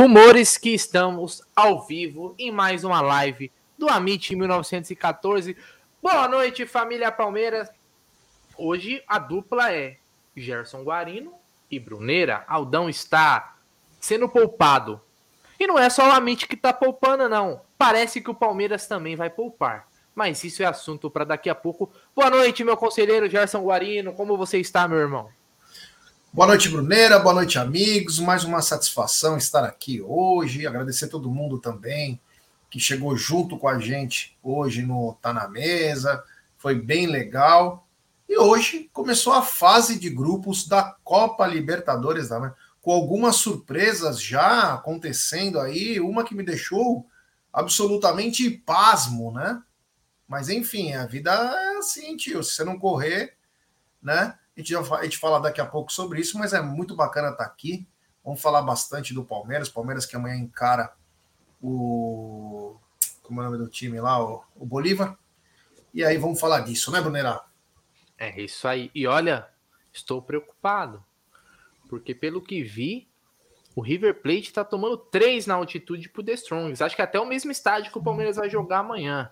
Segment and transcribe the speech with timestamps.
[0.00, 5.54] Rumores que estamos ao vivo em mais uma live do Amit 1914.
[6.02, 7.68] Boa noite, família Palmeiras.
[8.56, 9.98] Hoje a dupla é
[10.34, 11.34] Gerson Guarino
[11.70, 12.46] e Bruneira.
[12.48, 13.56] Aldão está
[14.00, 14.98] sendo poupado.
[15.58, 17.60] E não é só o Amit que está poupando, não.
[17.76, 19.86] Parece que o Palmeiras também vai poupar.
[20.14, 21.92] Mas isso é assunto para daqui a pouco.
[22.16, 24.14] Boa noite, meu conselheiro Gerson Guarino.
[24.14, 25.28] Como você está, meu irmão?
[26.32, 27.18] Boa noite, Bruneira.
[27.18, 28.20] Boa noite, amigos.
[28.20, 30.64] Mais uma satisfação estar aqui hoje.
[30.64, 32.20] Agradecer todo mundo também
[32.70, 36.22] que chegou junto com a gente hoje no Tá na Mesa.
[36.56, 37.84] Foi bem legal.
[38.28, 42.54] E hoje começou a fase de grupos da Copa Libertadores, né?
[42.80, 45.98] com algumas surpresas já acontecendo aí.
[45.98, 47.04] Uma que me deixou
[47.52, 49.60] absolutamente pasmo, né?
[50.28, 52.44] Mas enfim, a vida é assim, tio.
[52.44, 53.34] Se você não correr,
[54.00, 54.38] né?
[54.60, 57.44] A gente, a gente fala daqui a pouco sobre isso, mas é muito bacana estar
[57.44, 57.88] aqui.
[58.22, 59.70] Vamos falar bastante do Palmeiras.
[59.70, 60.92] Palmeiras que amanhã encara
[61.62, 62.76] o.
[63.22, 64.22] Como é o nome do time lá?
[64.22, 65.16] O, o Bolívar.
[65.94, 67.42] E aí vamos falar disso, né, Brunerá?
[68.18, 68.90] É isso aí.
[68.94, 69.48] E olha,
[69.92, 71.02] estou preocupado.
[71.88, 73.08] Porque pelo que vi,
[73.74, 76.82] o River Plate está tomando três na altitude pro The Strongs.
[76.82, 79.30] Acho que até o mesmo estádio que o Palmeiras vai jogar amanhã.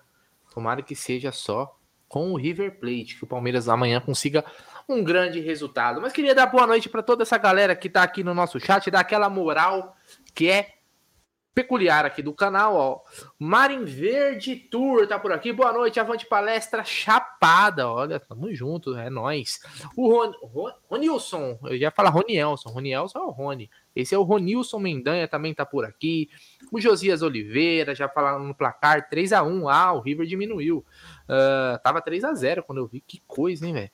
[0.51, 1.77] Tomara que seja só
[2.07, 4.43] com o River Plate, que o Palmeiras amanhã consiga
[4.89, 6.01] um grande resultado.
[6.01, 8.89] Mas queria dar boa noite para toda essa galera que está aqui no nosso chat,
[8.89, 9.95] dar aquela moral
[10.33, 10.79] que é
[11.53, 13.01] peculiar aqui do canal, ó.
[13.37, 15.51] Marin Verde Tour tá por aqui.
[15.51, 17.89] Boa noite, avante palestra chapada.
[17.89, 19.59] Olha, tamo junto, é nós.
[19.95, 22.69] O Ron, Ron, Ronilson, eu ia falar Ronielson.
[22.69, 23.69] Ronielson é o Rony.
[23.93, 26.29] Esse é o Ronilson Mendanha, também tá por aqui.
[26.71, 30.85] O Josias Oliveira, já falando no placar 3 a 1 Ah, o River diminuiu.
[31.25, 33.01] Uh, tava 3 a 0 quando eu vi.
[33.01, 33.91] Que coisa, hein, velho?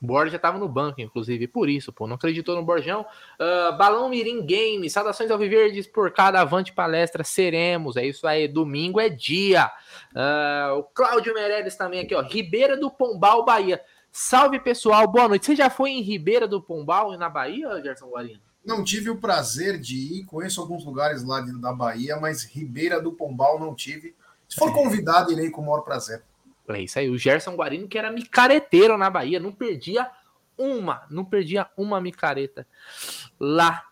[0.00, 3.04] Borja estava no banco, inclusive, por isso, pô, não acreditou no Borjão.
[3.38, 8.46] Uh, Balão Mirim Games, saudações ao Viverdes por cada avante palestra, seremos, é isso aí,
[8.46, 9.70] domingo é dia.
[10.12, 13.80] Uh, o Cláudio Meirelles também aqui, ó, Ribeira do Pombal, Bahia.
[14.10, 15.46] Salve, pessoal, boa noite.
[15.46, 18.40] Você já foi em Ribeira do Pombal, na Bahia, Gerson Guarino?
[18.64, 23.12] Não tive o prazer de ir, conheço alguns lugares lá da Bahia, mas Ribeira do
[23.12, 24.14] Pombal não tive.
[24.48, 26.22] Se for convidado, irei com o maior prazer.
[26.76, 27.08] É isso aí.
[27.08, 30.10] O Gerson Guarino, que era micareteiro na Bahia, não perdia
[30.56, 32.66] uma, não perdia uma micareta
[33.38, 33.84] lá.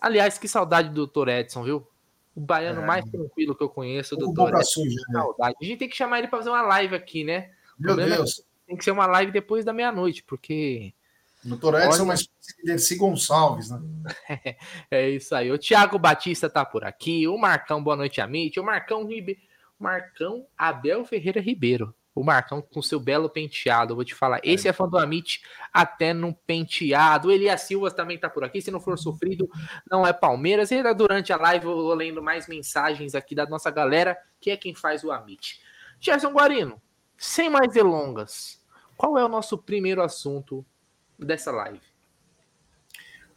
[0.00, 1.28] Aliás, que saudade do Dr.
[1.28, 1.86] Edson, viu?
[2.34, 2.86] O baiano é.
[2.86, 4.48] mais tranquilo que eu conheço, do Dr.
[4.48, 4.62] Edson.
[4.64, 5.20] Suja, né?
[5.20, 5.56] saudade.
[5.60, 7.50] A gente tem que chamar ele para fazer uma live aqui, né?
[7.78, 8.44] Meu é Deus.
[8.66, 10.94] tem que ser uma live depois da meia-noite, porque.
[11.44, 11.74] O Dr.
[11.74, 13.80] Edson é uma espécie de Dercy Gonçalves, né?
[14.90, 15.52] é isso aí.
[15.52, 17.28] O Thiago Batista tá por aqui.
[17.28, 18.58] O Marcão, boa noite, Amit.
[18.58, 19.40] O Marcão Ribeiro.
[19.84, 21.94] Marcão Abel Ferreira Ribeiro.
[22.14, 24.40] O Marcão com seu belo penteado, eu vou te falar.
[24.42, 27.28] Esse é fã do Amit até no penteado.
[27.28, 28.62] O Elias Silva também tá por aqui.
[28.62, 29.50] Se não for sofrido,
[29.90, 30.70] não é Palmeiras.
[30.70, 34.56] E durante a live eu vou lendo mais mensagens aqui da nossa galera, que é
[34.56, 35.60] quem faz o Amit.
[36.00, 36.80] Gerson Guarino,
[37.18, 38.62] sem mais delongas,
[38.96, 40.64] qual é o nosso primeiro assunto
[41.18, 41.82] dessa live?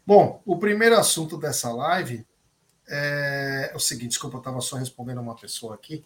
[0.06, 2.26] Bom, o primeiro assunto dessa live
[2.88, 6.06] é, o seguinte: desculpa, eu estava só respondendo uma pessoa aqui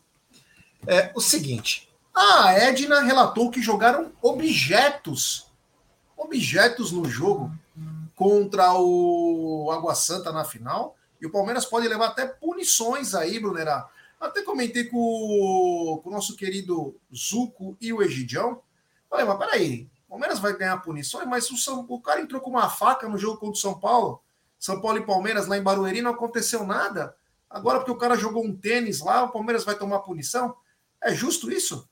[0.88, 5.48] é o seguinte: a Edna relatou que jogaram objetos,
[6.18, 7.52] objetos no jogo
[8.16, 10.96] contra o Água Santa na final.
[11.20, 13.88] E o Palmeiras pode levar até punições aí, Brunerá.
[14.20, 18.62] Até comentei com o, com o nosso querido Zuco e o Egidião.
[19.10, 22.50] Falei, mas peraí, o Palmeiras vai ganhar punições, mas o, São, o cara entrou com
[22.50, 24.22] uma faca no jogo contra o São Paulo.
[24.60, 27.16] São Paulo e Palmeiras lá em Barueri não aconteceu nada.
[27.50, 30.56] Agora, porque o cara jogou um tênis lá, o Palmeiras vai tomar punição?
[31.04, 31.90] É justo isso?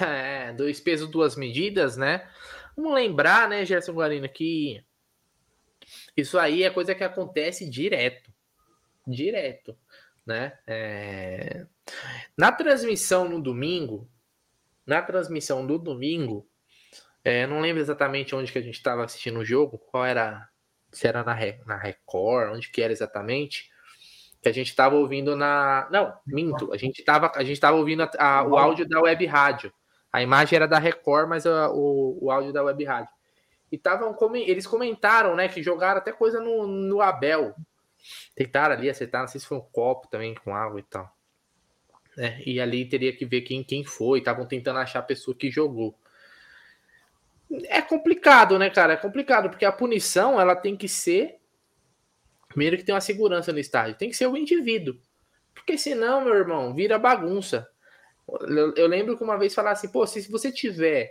[0.00, 2.28] É, dois pesos, duas medidas, né?
[2.76, 4.84] Vamos lembrar, né, Gerson Guarino, que
[6.16, 8.32] isso aí é coisa que acontece direto.
[9.06, 9.76] Direto,
[10.24, 10.58] né?
[10.66, 11.66] É...
[12.36, 14.08] Na transmissão no domingo,
[14.86, 16.48] na transmissão do domingo,
[17.24, 20.48] é, não lembro exatamente onde que a gente estava assistindo o jogo, qual era,
[20.92, 21.36] se era na,
[21.66, 23.69] na Record, onde que era exatamente,
[24.42, 25.86] que a gente estava ouvindo na.
[25.90, 26.72] Não, minto.
[26.72, 29.72] A gente estava a gente tava ouvindo a, a, o áudio da web rádio.
[30.12, 33.10] A imagem era da Record, mas a, o, o áudio da web rádio.
[33.70, 37.54] E tavam, eles comentaram, né, que jogaram até coisa no, no Abel.
[38.34, 41.08] Tentaram ali acertar, não sei se foi um copo também com água e tal.
[42.18, 44.18] É, e ali teria que ver quem, quem foi.
[44.18, 45.94] Estavam tentando achar a pessoa que jogou.
[47.64, 48.94] É complicado, né, cara?
[48.94, 51.39] É complicado, porque a punição ela tem que ser
[52.60, 53.96] Primeiro que tem uma segurança no estádio.
[53.96, 54.94] Tem que ser o indivíduo.
[55.54, 57.66] Porque senão, meu irmão, vira bagunça.
[58.76, 61.10] Eu, lembro que uma vez falar assim, pô, se você tiver,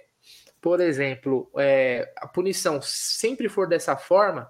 [0.61, 4.47] por exemplo, é, a punição sempre for dessa forma,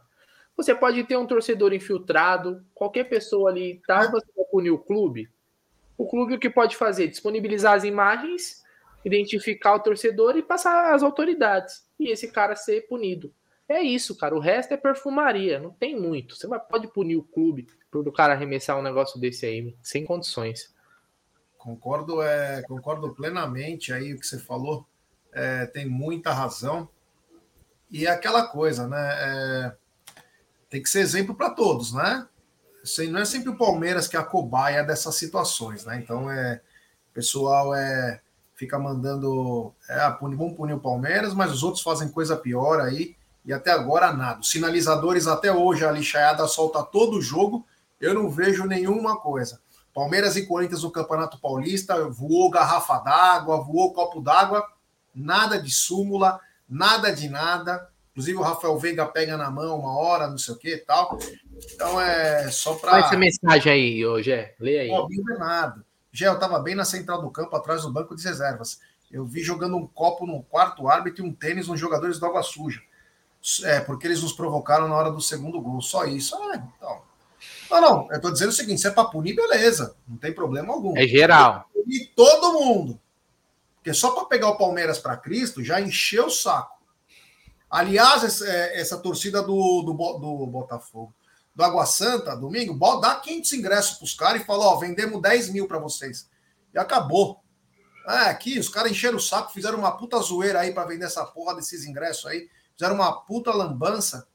[0.57, 5.29] Você pode ter um torcedor infiltrado, qualquer pessoa ali tá, você vai punir o clube.
[5.97, 7.07] O clube o que pode fazer?
[7.07, 8.61] Disponibilizar as imagens,
[9.05, 11.89] identificar o torcedor e passar às autoridades.
[11.97, 13.33] E esse cara ser punido.
[13.69, 14.36] É isso, cara.
[14.36, 16.36] O resto é perfumaria, não tem muito.
[16.36, 20.74] Você pode punir o clube por o cara arremessar um negócio desse aí, sem condições.
[21.56, 24.88] Concordo, é, concordo plenamente aí o que você falou.
[25.31, 26.89] É, tem muita razão.
[27.92, 29.12] E é aquela coisa, né?
[29.19, 29.75] É,
[30.68, 32.27] tem que ser exemplo para todos, né?
[33.12, 36.00] Não é sempre o Palmeiras que é a cobaia dessas situações, né?
[36.01, 36.60] Então é
[37.12, 38.21] o pessoal é
[38.56, 43.19] fica mandando é, punir, vamos punir o Palmeiras, mas os outros fazem coisa pior aí
[43.49, 44.41] e até agora nada.
[44.41, 47.65] Os sinalizadores até hoje a lixaiada solta todo o jogo,
[47.99, 49.59] eu não vejo nenhuma coisa.
[49.91, 54.63] Palmeiras e Corinthians no Campeonato Paulista, voou garrafa d'água, voou copo d'água,
[55.15, 57.89] nada de súmula, nada de nada.
[58.11, 61.17] Inclusive o Rafael Veiga pega na mão uma hora, não sei o que e tal.
[61.73, 62.91] Então é só para.
[62.91, 64.53] Qual essa mensagem aí, ô Gé?
[64.59, 64.91] Lê aí.
[64.91, 65.83] Robinho Bernardo.
[66.11, 68.79] Gé, eu estava bem na central do campo, atrás do banco de reservas.
[69.09, 72.43] Eu vi jogando um copo no quarto árbitro e um tênis nos jogadores do Água
[72.43, 72.79] Suja.
[73.63, 75.81] É, porque eles nos provocaram na hora do segundo gol.
[75.81, 76.36] Só isso.
[76.36, 77.01] Ah, então.
[77.71, 78.07] Não, não.
[78.09, 79.95] Eu estou dizendo o seguinte: se é para punir, beleza.
[80.07, 80.97] Não tem problema algum.
[80.97, 81.69] É geral.
[81.88, 83.00] E todo mundo.
[83.75, 86.80] Porque só para pegar o Palmeiras para Cristo já encheu o saco.
[87.69, 91.13] Aliás, essa, é, essa torcida do, do, do, Botafogo,
[91.56, 95.50] do Água Santa, domingo, dá 500 ingressos para os caras e fala: Ó, vendemos 10
[95.50, 96.30] mil para vocês.
[96.74, 97.42] E acabou.
[98.07, 101.24] É, aqui os caras encheram o saco, fizeram uma puta zoeira aí para vender essa
[101.25, 102.50] porra desses ingressos aí.
[102.79, 104.25] Fizeram uma puta lambança.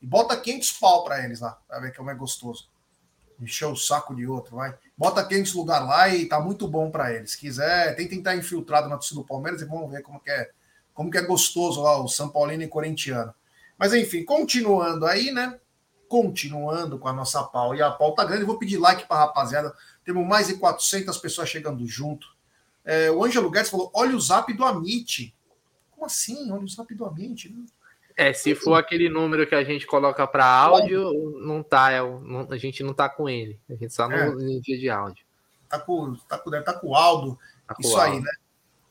[0.00, 2.70] E bota 500 pau para eles lá, para ver como é gostoso.
[3.38, 4.74] Encheu o saco de outro, vai.
[4.96, 7.32] Bota 500 lugar lá e tá muito bom para eles.
[7.32, 10.30] Se quiser, tem que estar infiltrado na torcida do Palmeiras e vamos ver como que
[10.30, 10.50] é,
[10.94, 13.34] como que é gostoso lá o São Paulino e corintiano.
[13.76, 15.60] Mas enfim, continuando aí, né?
[16.08, 19.74] Continuando com a nossa pau e a pauta grande, vou pedir like para rapaziada.
[20.02, 22.26] Temos mais de 400 pessoas chegando junto.
[22.86, 25.34] É, o Ângelo Guedes falou: olha o zap do Amit.
[26.00, 26.50] Como assim?
[26.50, 27.52] O Amit.
[27.52, 27.66] Né?
[28.16, 32.48] É, se for aquele número que a gente coloca para áudio, não tá, é, não,
[32.50, 33.60] a gente não tá com ele.
[33.68, 34.60] A gente só no é.
[34.60, 35.22] dia de áudio.
[35.68, 37.38] Tá com, tá com, deve tá com o Aldo.
[37.66, 38.14] Tá com isso Aldo.
[38.14, 38.30] aí, né?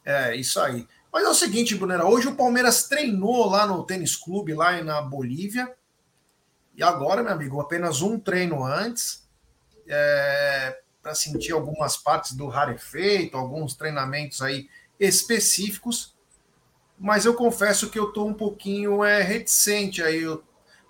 [0.05, 0.87] É, isso aí.
[1.11, 5.01] Mas é o seguinte, Brunera, hoje o Palmeiras treinou lá no tênis clube, lá na
[5.01, 5.75] Bolívia.
[6.75, 9.27] E agora, meu amigo, apenas um treino antes,
[9.87, 14.69] é, para sentir algumas partes do rarefeito, alguns treinamentos aí
[14.99, 16.18] específicos
[16.99, 20.21] mas eu confesso que eu estou um pouquinho é, reticente aí.
[20.21, 20.43] Eu,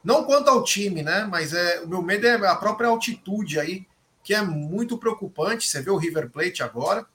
[0.03, 1.27] não quanto ao time, né?
[1.29, 3.85] Mas é, o meu medo é a própria altitude aí,
[4.23, 5.67] que é muito preocupante.
[5.67, 7.05] Você vê o River Plate agora,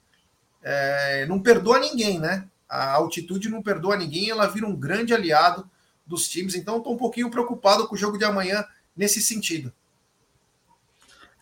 [0.63, 2.49] é, não perdoa ninguém, né?
[2.69, 5.69] A altitude não perdoa ninguém, ela vira um grande aliado
[6.07, 6.55] dos times.
[6.55, 8.65] Então, estou um pouquinho preocupado com o jogo de amanhã
[8.97, 9.73] nesse sentido.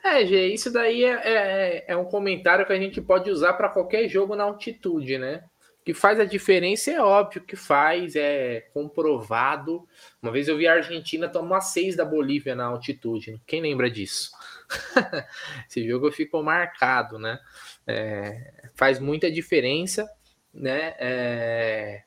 [0.02, 3.68] É, Gê, isso daí é, é, é um comentário que a gente pode usar para
[3.68, 5.44] qualquer jogo na altitude, né?
[5.84, 9.86] Que faz a diferença é óbvio que faz, é comprovado.
[10.22, 13.40] Uma vez eu vi a Argentina tomar seis da Bolívia na altitude.
[13.46, 14.30] Quem lembra disso?
[15.68, 17.40] Esse jogo ficou marcado, né?
[17.86, 20.08] É, faz muita diferença,
[20.54, 20.94] né?
[20.98, 22.02] É...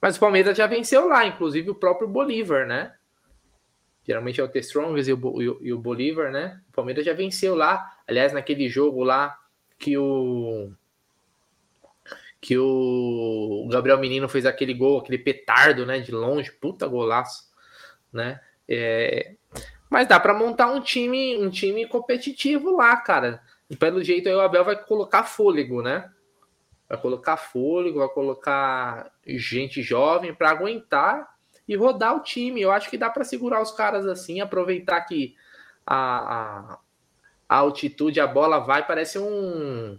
[0.00, 2.92] Mas o Palmeiras já venceu lá, inclusive o próprio Bolívar, né?
[4.04, 6.60] Geralmente é o The Strongest e o, e o Bolívar, né?
[6.70, 7.98] O Palmeiras já venceu lá.
[8.04, 9.38] Aliás, naquele jogo lá
[9.78, 10.72] que o
[12.42, 17.44] que o Gabriel Menino fez aquele gol, aquele petardo, né, de longe, puta golaço,
[18.12, 18.40] né?
[18.68, 19.36] É...
[19.88, 23.40] Mas dá para montar um time, um time competitivo lá, cara.
[23.70, 26.10] E pelo jeito aí o Abel vai colocar fôlego, né?
[26.88, 31.36] Vai colocar fôlego, vai colocar gente jovem para aguentar
[31.68, 32.60] e rodar o time.
[32.60, 35.36] Eu acho que dá para segurar os caras assim, aproveitar que
[35.86, 36.78] a, a,
[37.48, 39.96] a altitude, a bola vai, parece um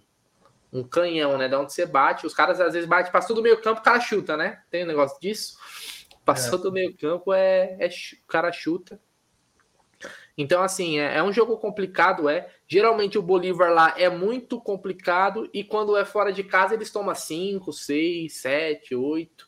[0.73, 1.47] um canhão, né?
[1.47, 3.99] Da onde você bate, os caras às vezes batem, passou do meio campo, o cara
[3.99, 4.61] chuta, né?
[4.71, 5.57] Tem um negócio disso.
[6.25, 6.61] Passou é.
[6.63, 8.99] do meio campo, é, é, o cara chuta.
[10.35, 12.49] Então, assim, é, é, um jogo complicado, é.
[12.67, 17.13] Geralmente o Bolívar lá é muito complicado e quando é fora de casa eles tomam
[17.13, 19.47] 5, 6, 7, 8.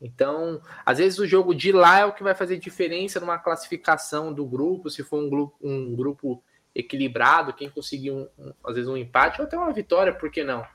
[0.00, 4.32] Então, às vezes o jogo de lá é o que vai fazer diferença numa classificação
[4.32, 6.42] do grupo, se for um grupo, um grupo
[6.74, 10.42] equilibrado, quem conseguir um, um, às vezes um empate ou até uma vitória, por que
[10.42, 10.66] não?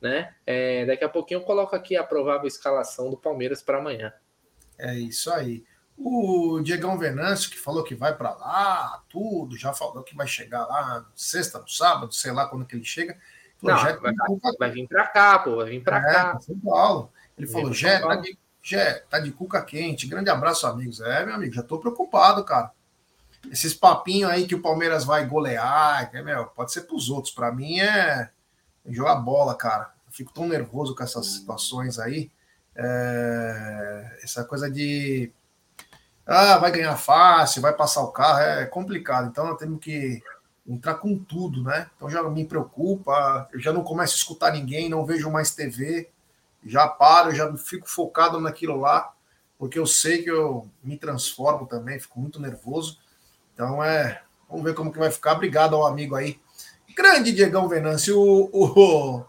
[0.00, 0.34] Né?
[0.46, 4.12] É, daqui a pouquinho eu coloco aqui a provável escalação do Palmeiras para amanhã.
[4.78, 5.64] É isso aí.
[5.96, 10.66] O Diegão Venâncio, que falou que vai para lá, tudo, já falou que vai chegar
[10.66, 13.16] lá sexta, no sábado, sei lá quando que ele chega.
[13.56, 14.00] Falou, não,
[14.40, 16.40] vai, vai, vir para cá, pô, vai vir para é, cá.
[16.40, 17.12] São Paulo.
[17.38, 20.06] Ele falou, Jé, tá de, Jé, tá de cuca quente.
[20.06, 21.00] Grande abraço, amigos.
[21.00, 22.72] É, meu amigo, já tô preocupado, cara.
[23.50, 27.32] Esses papinhos aí que o Palmeiras vai golear, é, meu, pode ser para os outros.
[27.32, 28.30] Para mim é
[28.86, 29.92] jogar bola, cara.
[30.06, 32.30] Eu fico tão nervoso com essas situações aí.
[32.76, 35.32] É, essa coisa de
[36.26, 39.28] ah, vai ganhar fácil, vai passar o carro, é complicado.
[39.28, 40.22] Então nós temos que
[40.66, 41.90] entrar com tudo, né?
[41.96, 46.10] Então já me preocupa, eu já não começo a escutar ninguém, não vejo mais TV,
[46.64, 49.12] já paro, já fico focado naquilo lá,
[49.58, 52.98] porque eu sei que eu me transformo também, fico muito nervoso.
[53.54, 55.32] Então é, vamos ver como que vai ficar.
[55.32, 56.38] Obrigado ao amigo aí.
[56.94, 59.24] Grande Diegão Venâncio, o, o,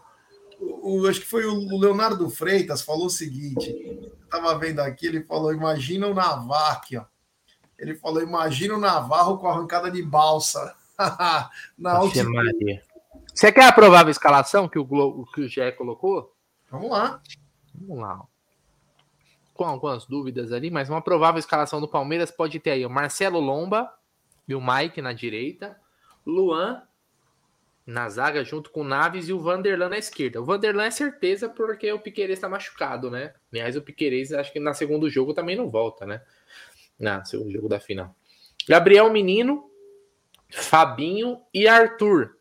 [0.60, 5.06] o, o acho que foi o Leonardo Freitas falou o seguinte, eu tava vendo aqui,
[5.06, 7.04] ele falou, imagina o Navarro aqui, ó.
[7.78, 10.74] Ele falou, imagina o Navarro com arrancada de balsa.
[11.76, 12.82] Na Maria.
[13.34, 16.32] Você quer a provável escalação que o, Globo, que o Gé colocou?
[16.70, 17.20] Vamos lá.
[17.74, 18.22] Vamos lá.
[19.52, 23.40] Com algumas dúvidas ali, mas uma provável escalação do Palmeiras pode ter aí o Marcelo
[23.40, 23.92] Lomba
[24.46, 25.78] e o Mike na direita,
[26.24, 26.82] Luan
[27.86, 30.40] na zaga junto com o Naves e o Vanderlan na esquerda.
[30.40, 33.32] O Vanderlan é certeza porque o Piqueires está machucado, né?
[33.52, 36.20] Aliás, o Piqueires acho que na segundo jogo também não volta, né?
[36.98, 38.12] Na segundo jogo da final.
[38.68, 39.70] Gabriel Menino,
[40.50, 42.36] Fabinho e Arthur.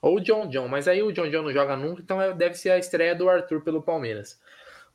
[0.00, 2.70] Ou John John, mas aí o John John não joga nunca, então é, deve ser
[2.70, 4.40] a estreia do Arthur pelo Palmeiras.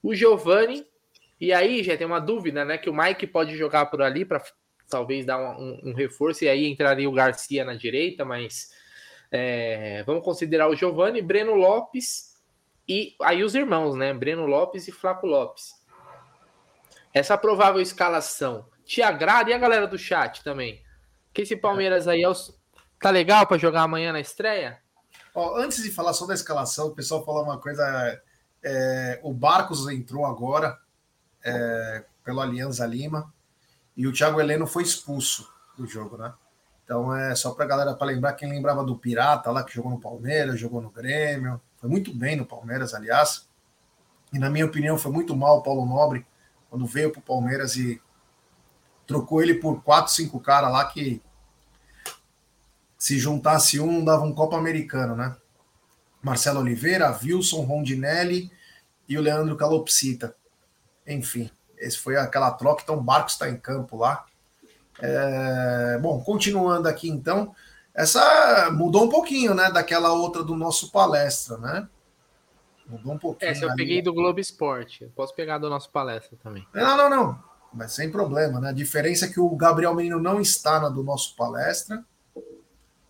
[0.01, 0.87] O Giovani,
[1.41, 2.77] e aí já tem uma dúvida, né?
[2.77, 4.41] Que o Mike pode jogar por ali para
[4.89, 8.69] talvez dar um, um, reforço, e aí entraria o Garcia na direita, mas
[9.31, 12.33] é, vamos considerar o Giovani, Breno Lopes
[12.87, 14.13] e aí os irmãos, né?
[14.13, 15.73] Breno Lopes e Flaco Lopes.
[17.13, 20.83] Essa provável escalação te agrada e a galera do chat também?
[21.33, 22.53] Que esse Palmeiras aí é os...
[22.99, 24.79] tá legal para jogar amanhã na estreia?
[25.33, 28.21] Ó, antes de falar só da escalação, o pessoal falou uma coisa.
[28.61, 30.77] É, o Barcos entrou agora
[31.43, 33.33] é, pelo Alianza Lima
[33.95, 36.33] e o Thiago Heleno foi expulso do jogo, né?
[36.83, 39.99] Então é só para galera para lembrar quem lembrava do Pirata lá que jogou no
[39.99, 43.47] Palmeiras, jogou no Grêmio, foi muito bem no Palmeiras, aliás.
[44.31, 46.25] E na minha opinião foi muito mal o Paulo Nobre
[46.69, 48.01] quando veio para o Palmeiras e
[49.05, 51.21] trocou ele por quatro, cinco caras lá que
[52.97, 55.35] se juntasse um, dava um Copa Americano, né?
[56.21, 58.49] Marcelo Oliveira, Wilson Rondinelli
[59.07, 60.35] e o Leandro Calopsita.
[61.05, 61.51] Enfim,
[61.85, 64.25] esse foi aquela troca, então o Barcos está em campo lá.
[64.99, 67.53] É, bom, continuando aqui então,
[67.93, 71.87] essa mudou um pouquinho, né, daquela outra do nosso palestra, né?
[72.87, 73.51] Mudou um pouquinho.
[73.51, 75.11] Essa eu peguei do Globo Esporte.
[75.15, 76.67] Posso pegar do nosso palestra também.
[76.73, 78.69] Não, não, não mas sem problema, né?
[78.69, 82.03] A diferença é que o Gabriel Menino não está na do nosso palestra,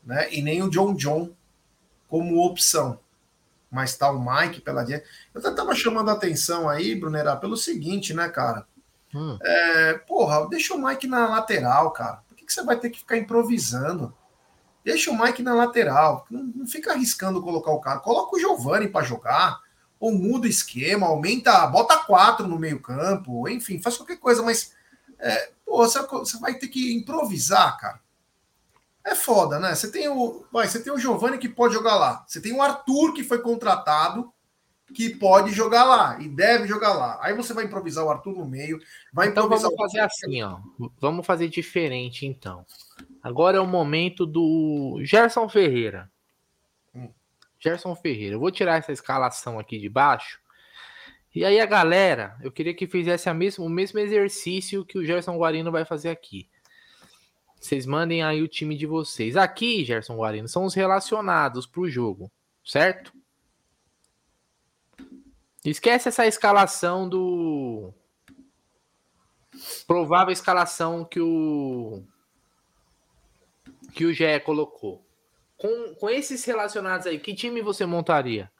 [0.04, 0.34] né?
[0.34, 1.32] E nem o John John
[2.08, 3.00] como opção.
[3.74, 5.08] Mas está o Mike pela direita.
[5.34, 8.66] Eu até estava chamando a atenção aí, Brunerá, pelo seguinte, né, cara?
[9.14, 9.38] Hum.
[9.42, 12.24] É, porra, deixa o Mike na lateral, cara.
[12.28, 14.14] Por que, que você vai ter que ficar improvisando?
[14.84, 16.26] Deixa o Mike na lateral.
[16.30, 18.00] Não, não fica arriscando colocar o cara.
[18.00, 19.62] Coloca o Giovani para jogar
[20.04, 24.74] ou muda o esquema, aumenta, bota quatro no meio-campo, enfim, faz qualquer coisa, mas
[25.18, 28.02] é, pô, você, você, vai ter que improvisar, cara.
[29.06, 29.76] É foda, né?
[29.76, 30.46] Você tem o.
[30.52, 32.24] Vai, você tem o Giovanni que pode jogar lá.
[32.28, 34.32] Você tem o Arthur que foi contratado,
[34.94, 37.20] que pode jogar lá e deve jogar lá.
[37.22, 38.80] Aí você vai improvisar o Arthur no meio.
[39.12, 40.60] Vai então vamos fazer assim, ó.
[41.02, 42.66] Vamos fazer diferente, então.
[43.22, 46.10] Agora é o momento do Gerson Ferreira.
[47.60, 48.36] Gerson Ferreira.
[48.36, 50.40] Eu vou tirar essa escalação aqui de baixo.
[51.34, 55.06] E aí a galera, eu queria que fizesse a mesmo, o mesmo exercício que o
[55.06, 56.48] Gerson Guarino vai fazer aqui.
[57.64, 59.38] Vocês mandem aí o time de vocês.
[59.38, 62.30] Aqui, Gerson Guarino, são os relacionados para o jogo,
[62.62, 63.14] certo?
[65.64, 67.94] Esquece essa escalação do.
[69.88, 72.04] Provável escalação que o.
[73.94, 75.02] Que o Gé colocou
[75.64, 78.52] com, com esses relacionados aí, que time você montaria?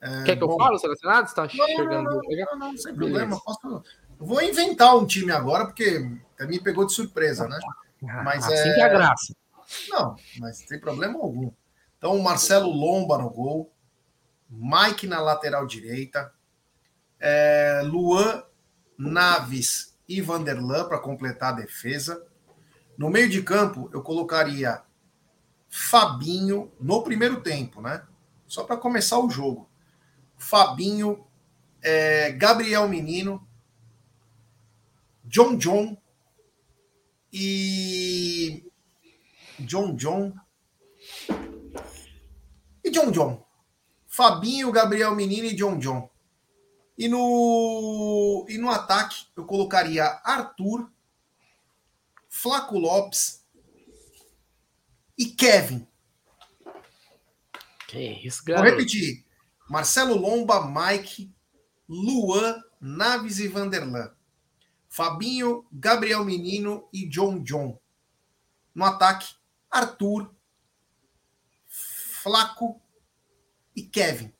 [0.00, 1.32] É, Quer que bom, eu fale os relacionados?
[1.32, 2.10] Tá não, chegando.
[2.10, 3.40] Não, não, não, sem problema.
[3.40, 3.84] Posso...
[4.18, 6.10] vou inventar um time agora, porque
[6.46, 7.58] me pegou de surpresa, né?
[8.08, 8.74] Ah, mas assim é...
[8.74, 9.34] que é a graça.
[9.88, 11.52] Não, mas sem problema algum.
[11.96, 13.72] Então, Marcelo Lomba no gol,
[14.48, 16.32] Mike na lateral direita,
[17.18, 18.42] é, Luan
[18.98, 22.26] Naves e Vanderlan para completar a defesa.
[22.96, 24.82] No meio de campo, eu colocaria
[25.68, 28.02] Fabinho no primeiro tempo, né?
[28.46, 29.70] Só para começar o jogo.
[30.36, 31.24] Fabinho,
[31.82, 33.46] é, Gabriel Menino,
[35.24, 35.96] John John
[37.32, 38.64] e
[39.60, 40.34] John John
[42.84, 43.46] e John John.
[44.06, 46.10] Fabinho, Gabriel Menino e John John.
[46.98, 50.90] E no, e no ataque eu colocaria Arthur,
[52.28, 53.44] Flaco Lopes
[55.16, 55.86] e Kevin.
[57.88, 59.24] Que isso, Vou repetir.
[59.68, 61.32] Marcelo Lomba, Mike,
[61.88, 64.12] Luan, Naves e Vanderlan.
[64.90, 67.78] Fabinho, Gabriel Menino e John John.
[68.74, 69.34] No ataque,
[69.70, 70.34] Arthur,
[71.64, 72.80] Flaco
[73.74, 74.34] e Kevin.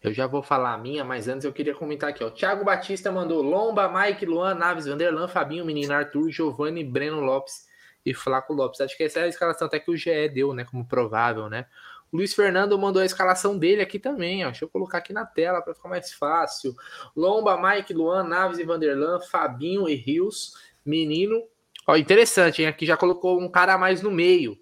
[0.00, 2.22] Eu já vou falar a minha, mas antes eu queria comentar aqui.
[2.22, 2.30] Ó.
[2.30, 7.66] Thiago Batista mandou Lomba, Mike, Luan, Naves, Vanderlan, Fabinho, Menino, Arthur, Giovanni, Breno Lopes
[8.06, 8.80] e Flaco Lopes.
[8.82, 10.64] Acho que essa é a escalação até que o GE deu, né?
[10.64, 11.66] Como provável, né?
[12.14, 14.46] Luiz Fernando mandou a escalação dele aqui também, ó.
[14.46, 16.74] Deixa eu colocar aqui na tela para ficar mais fácil.
[17.16, 20.54] Lomba, Mike, Luan, Naves e Vanderlan, Fabinho e Rios,
[20.86, 21.42] Menino.
[21.86, 22.68] Ó, interessante, hein?
[22.68, 24.56] Aqui já colocou um cara a mais no meio,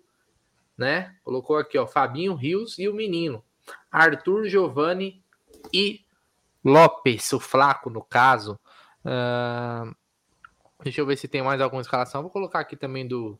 [0.76, 1.14] né?
[1.22, 3.44] Colocou aqui, ó, Fabinho, Rios e o Menino.
[3.90, 5.22] Arthur, Giovanni,
[5.72, 6.00] e
[6.64, 8.58] Lopes, o Flaco, no caso.
[9.04, 9.94] Uh,
[10.82, 12.22] deixa eu ver se tem mais alguma escalação.
[12.22, 13.38] Vou colocar aqui também do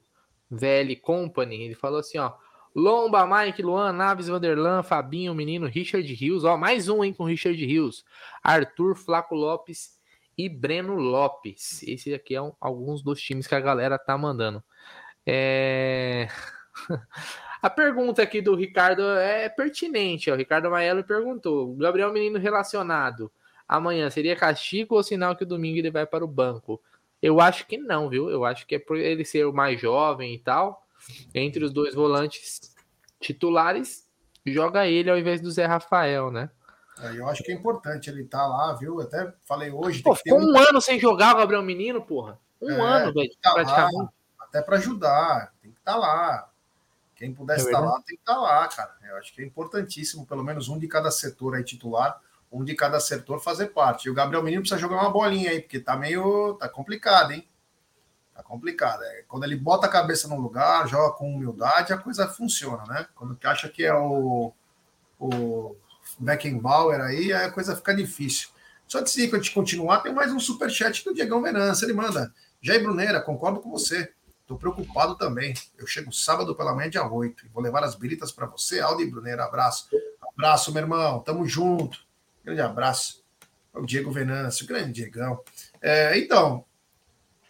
[0.50, 1.62] VL Company.
[1.62, 2.33] Ele falou assim, ó.
[2.75, 6.45] Lomba, Mike, Luan, Naves, Vanderlan, Fabinho, Menino, Richard Rios.
[6.45, 8.05] Ó, mais um, hein, com Richard Rios.
[8.43, 9.99] Arthur, Flaco Lopes
[10.37, 11.83] e Breno Lopes.
[11.83, 14.62] Esse aqui é um, alguns dos times que a galera tá mandando.
[15.26, 16.29] É...
[17.62, 20.29] A pergunta aqui do Ricardo é pertinente.
[20.31, 20.35] Ó.
[20.35, 23.30] O Ricardo Maelo perguntou: Gabriel Menino relacionado
[23.69, 26.82] amanhã seria castigo ou sinal que o domingo ele vai para o banco?
[27.23, 28.28] Eu acho que não, viu?
[28.28, 30.81] Eu acho que é por ele ser o mais jovem e tal.
[31.34, 32.75] Entre os dois volantes
[33.21, 34.08] titulares,
[34.47, 36.50] joga ele ao invés do Zé Rafael, né?
[37.00, 39.00] É, eu acho que é importante ele estar tá lá, viu?
[39.00, 40.02] Até falei hoje.
[40.02, 42.38] Pô, ficou um ano sem jogar o Gabriel Menino, porra.
[42.60, 43.97] Um é, ano, velho, tá praticamente.
[43.97, 46.49] Lá, até para ajudar, tem que estar tá lá.
[47.17, 48.95] Quem puder é estar lá, tem que estar lá, cara.
[49.08, 52.75] Eu acho que é importantíssimo, pelo menos um de cada setor aí titular, um de
[52.75, 54.06] cada setor fazer parte.
[54.06, 56.54] E o Gabriel Menino precisa jogar uma bolinha aí, porque tá meio.
[56.54, 57.49] tá complicado, hein?
[58.43, 59.02] Tá complicado.
[59.05, 63.07] É, quando ele bota a cabeça no lugar, joga com humildade, a coisa funciona, né?
[63.15, 64.52] Quando acha que é o,
[65.19, 65.76] o
[66.19, 68.49] Beckenbauer aí, a coisa fica difícil.
[68.89, 71.87] Só antes de gente continuar, tem mais um superchat do Diegão Venâncio.
[71.87, 72.35] Ele manda.
[72.61, 74.13] Jair Bruneira, concordo com você.
[74.43, 75.55] Estou preocupado também.
[75.78, 77.47] Eu chego sábado pela manhã, dia 8.
[77.55, 79.43] Vou levar as biritas para você, Aldi Bruneiro.
[79.43, 79.89] Abraço.
[80.37, 81.21] Abraço, meu irmão.
[81.21, 82.05] Tamo junto.
[82.45, 83.23] Grande abraço.
[83.75, 85.41] É o Diego Venâncio, grande Diegão.
[85.81, 86.65] É, então,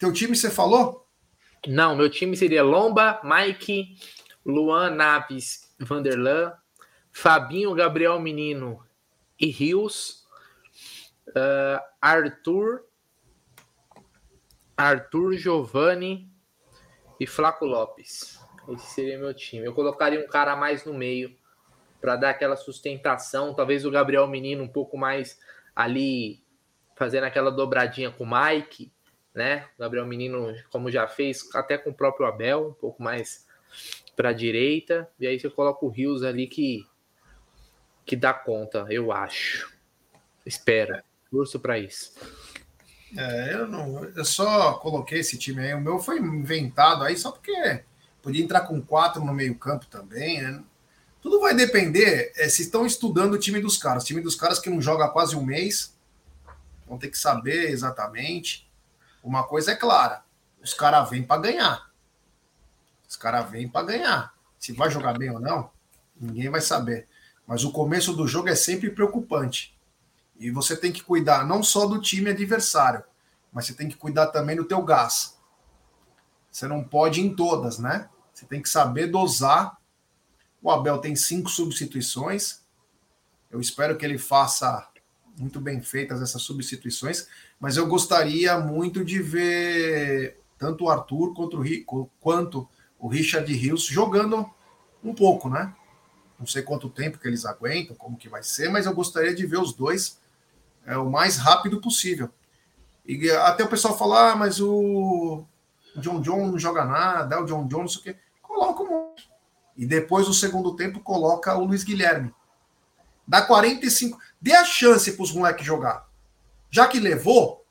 [0.03, 1.07] teu time você falou?
[1.65, 3.97] Não, meu time seria Lomba, Mike,
[4.45, 6.53] Luan Naves, Vanderlan,
[7.11, 8.85] Fabinho, Gabriel Menino
[9.39, 10.27] e Rios,
[11.29, 12.83] uh, Arthur,
[14.75, 16.29] Arthur Giovanni,
[17.17, 18.37] e Flaco Lopes.
[18.67, 19.65] Esse seria meu time.
[19.65, 21.33] Eu colocaria um cara mais no meio
[22.01, 23.53] para dar aquela sustentação.
[23.53, 25.39] Talvez o Gabriel Menino um pouco mais
[25.73, 26.43] ali
[26.97, 28.91] fazendo aquela dobradinha com o Mike,
[29.33, 29.67] né?
[29.77, 33.45] Gabriel Menino, como já fez, até com o próprio Abel, um pouco mais
[34.15, 35.09] para a direita.
[35.19, 36.85] E aí você coloca o Rios ali que
[38.05, 39.71] que dá conta, eu acho.
[40.45, 42.13] Espera, curso para isso.
[43.17, 44.03] É, eu não.
[44.03, 45.73] Eu só coloquei esse time aí.
[45.73, 47.83] O meu foi inventado aí só porque
[48.21, 50.61] podia entrar com quatro no meio-campo também, né?
[51.21, 54.03] Tudo vai depender é, se estão estudando o time dos caras.
[54.03, 55.97] O time dos caras que não joga há quase um mês
[56.85, 58.69] vão ter que saber exatamente.
[59.23, 60.23] Uma coisa é clara:
[60.61, 61.89] os caras vêm para ganhar.
[63.07, 64.33] Os caras vêm para ganhar.
[64.59, 65.71] Se vai jogar bem ou não,
[66.19, 67.07] ninguém vai saber.
[67.47, 69.77] Mas o começo do jogo é sempre preocupante.
[70.37, 73.03] E você tem que cuidar não só do time adversário,
[73.51, 75.37] mas você tem que cuidar também do teu gás.
[76.51, 78.09] Você não pode ir em todas, né?
[78.33, 79.77] Você tem que saber dosar.
[80.61, 82.61] O Abel tem cinco substituições.
[83.49, 84.87] Eu espero que ele faça
[85.37, 87.27] muito bem feitas essas substituições,
[87.63, 92.67] mas eu gostaria muito de ver tanto o Arthur quanto o, quanto
[92.99, 94.45] o Richard Rios jogando
[95.01, 95.73] um pouco, né?
[96.37, 99.45] Não sei quanto tempo que eles aguentam, como que vai ser, mas eu gostaria de
[99.45, 100.19] ver os dois
[100.85, 102.29] é, o mais rápido possível.
[103.05, 105.45] E até o pessoal falar, ah, mas o
[105.95, 108.17] John John não joga nada, é o John John, não sei o quê.
[108.41, 109.15] Coloca um.
[109.77, 112.35] E depois, no segundo tempo, coloca o Luiz Guilherme.
[113.25, 114.19] Dá 45.
[114.41, 116.11] Dê a chance para os moleques jogar.
[116.73, 117.63] Já que levou,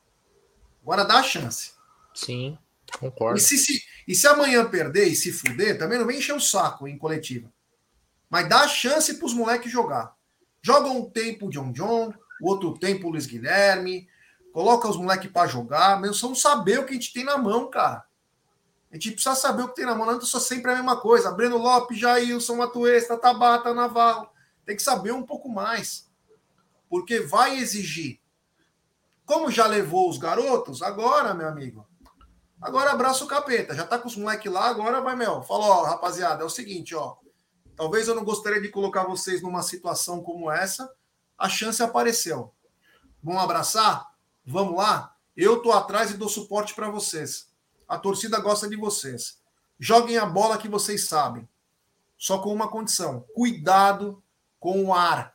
[0.81, 1.73] agora dá a chance.
[2.15, 2.57] Sim,
[2.97, 3.37] concordo.
[3.37, 6.39] E se, se, e se amanhã perder e se fuder, também não vem encher o
[6.39, 7.51] saco em coletiva.
[8.29, 10.15] Mas dá a chance para os moleques jogar.
[10.61, 14.07] Joga um tempo John John, o outro tempo o Luiz Guilherme,
[14.53, 17.69] coloca os moleques para jogar, mas vamos saber o que a gente tem na mão,
[17.69, 18.05] cara.
[18.89, 20.95] A gente precisa saber o que tem na mão, não é só sempre a mesma
[20.95, 21.29] coisa.
[21.29, 24.29] Breno Lopes, Jailson, Matuesta, Tabata, Navarro.
[24.65, 26.09] Tem que saber um pouco mais.
[26.89, 28.22] Porque vai exigir.
[29.33, 31.87] Como já levou os garotos, agora, meu amigo,
[32.61, 33.73] Agora abraça o capeta.
[33.73, 35.41] Já tá com os moleques lá, agora vai, meu.
[35.41, 37.17] Falou, ó, rapaziada, é o seguinte, ó.
[37.75, 40.87] Talvez eu não gostaria de colocar vocês numa situação como essa.
[41.35, 42.53] A chance apareceu.
[43.23, 44.07] Vamos abraçar?
[44.45, 45.15] Vamos lá?
[45.35, 47.49] Eu tô atrás e dou suporte para vocês.
[47.87, 49.41] A torcida gosta de vocês.
[49.79, 51.49] Joguem a bola que vocês sabem.
[52.17, 54.23] Só com uma condição: cuidado
[54.59, 55.32] com o ar.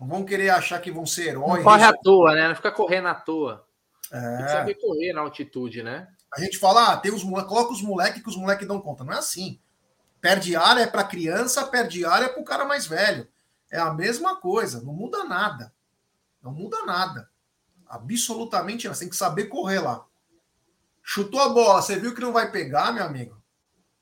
[0.00, 1.56] Não vão querer achar que vão ser heróis.
[1.56, 2.48] Não corre à toa, né?
[2.48, 3.66] Não fica correndo à toa.
[4.10, 4.36] É.
[4.36, 6.08] Tem que saber correr na altitude, né?
[6.34, 9.04] A gente fala, ah, tem os moleques, coloca os moleques que os moleques dão conta.
[9.04, 9.60] Não é assim.
[10.18, 13.28] Perde área é para criança, perde área é para o cara mais velho.
[13.70, 15.70] É a mesma coisa, não muda nada.
[16.42, 17.28] Não muda nada.
[17.86, 18.94] Absolutamente nada.
[18.94, 20.06] Você tem que saber correr lá.
[21.02, 23.40] Chutou a bola, você viu que não vai pegar, meu amigo?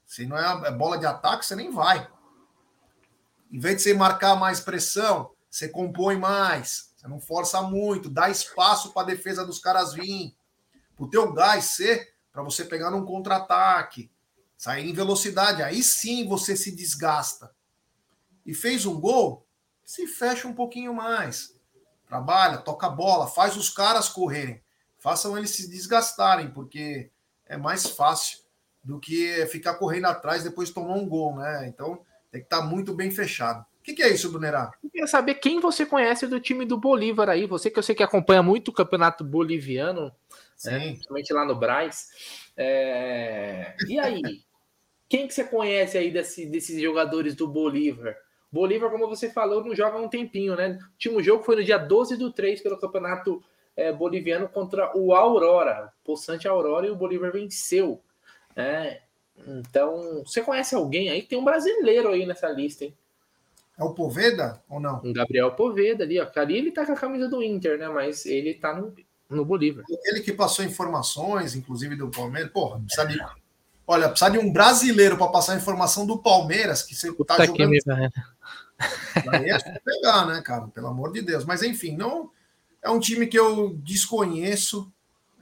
[0.06, 2.08] Se não é, é bola de ataque, você nem vai.
[3.50, 6.92] Em vez de você marcar mais pressão, você compõe mais.
[6.96, 10.36] Você não força muito, dá espaço para a defesa dos caras vir.
[10.96, 14.10] Para o teu gás ser para você pegar num contra-ataque,
[14.56, 15.62] sair em velocidade.
[15.62, 17.54] Aí sim você se desgasta.
[18.44, 19.46] E fez um gol,
[19.84, 21.54] se fecha um pouquinho mais.
[22.06, 24.62] Trabalha, toca a bola, faz os caras correrem.
[24.98, 27.10] Façam eles se desgastarem, porque
[27.46, 28.40] é mais fácil
[28.82, 31.68] do que ficar correndo atrás depois de tomar um gol, né?
[31.68, 34.70] Então tem que estar tá muito bem fechado que, que é isso, Brunerá?
[34.82, 37.46] Eu queria saber quem você conhece do time do Bolívar aí.
[37.46, 40.12] Você que eu sei que acompanha muito o campeonato boliviano,
[40.64, 42.08] né, principalmente lá no Braz.
[42.56, 43.74] É...
[43.86, 44.20] E aí?
[45.08, 48.14] quem que você conhece aí desse, desses jogadores do Bolívar?
[48.52, 50.78] Bolívar, como você falou, não joga há um tempinho, né?
[50.80, 53.42] O último jogo foi no dia 12 do 3 pelo campeonato
[53.76, 58.02] é, boliviano contra o Aurora, Poçante Aurora, e o Bolívar venceu.
[58.56, 59.00] Né?
[59.46, 61.22] Então, você conhece alguém aí?
[61.22, 62.96] Tem um brasileiro aí nessa lista, hein?
[63.78, 65.00] É o Poveda ou não?
[65.04, 66.26] Um Gabriel Poveda ali, ó.
[66.34, 67.88] Ali ele tá com a camisa do Inter, né?
[67.88, 68.92] Mas ele tá no,
[69.30, 69.84] no Bolívar.
[70.04, 72.50] Ele que passou informações, inclusive do Palmeiras.
[72.50, 73.18] Porra, precisa de.
[73.86, 77.70] Olha, precisa de um brasileiro para passar informação do Palmeiras, que você Puta tá jogando.
[77.70, 77.80] Me
[79.28, 80.68] Aí é pegar, né, cara?
[80.68, 81.44] Pelo amor de Deus.
[81.44, 82.30] Mas enfim, não
[82.82, 84.92] é um time que eu desconheço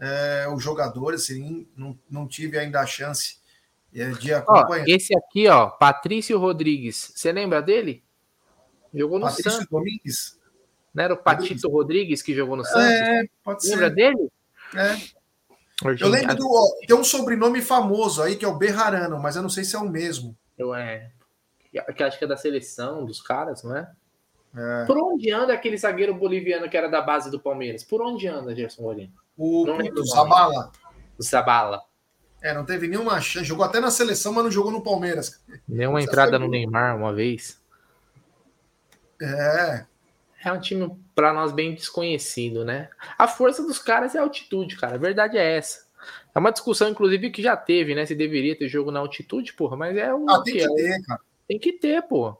[0.00, 3.38] é, os jogadores, assim, não, não tive ainda a chance
[3.94, 4.84] é, de acompanhar.
[4.84, 8.05] Ó, esse aqui, ó, Patrício Rodrigues, você lembra dele?
[8.94, 9.68] Jogou no Patrício Santos.
[9.68, 10.38] Domingues.
[10.94, 12.86] Não era o Patito Rodrigues que jogou no é, Santos?
[12.86, 13.94] É, pode Lembra ser.
[13.94, 14.32] dele?
[14.74, 15.16] É.
[16.00, 16.48] Eu lembro do.
[16.48, 19.76] Ó, tem um sobrenome famoso aí que é o Berrarano, mas eu não sei se
[19.76, 20.34] é o mesmo.
[20.56, 21.10] Eu é.
[21.94, 23.90] Que acho que é da seleção dos caras, não é?
[24.56, 24.84] é?
[24.86, 27.84] Por onde anda aquele zagueiro boliviano que era da base do Palmeiras?
[27.84, 29.12] Por onde anda, Gerson Molina?
[29.36, 30.72] O, o Zabala.
[31.18, 31.82] O Zabala.
[32.40, 33.44] É, não teve nenhuma chance.
[33.44, 35.42] Jogou até na seleção, mas não jogou no Palmeiras.
[35.68, 37.60] Deu uma entrada no Neymar uma vez.
[39.20, 39.86] É.
[40.44, 42.88] É um time para nós bem desconhecido, né?
[43.18, 44.94] A força dos caras é a altitude, cara.
[44.94, 45.86] A verdade é essa.
[46.34, 48.04] É uma discussão, inclusive, que já teve, né?
[48.04, 50.28] Se deveria ter jogo na altitude, porra, mas é o.
[50.28, 50.74] Ah, tem que, que é.
[50.74, 51.20] ter, cara.
[51.48, 52.36] Tem que ter, pô.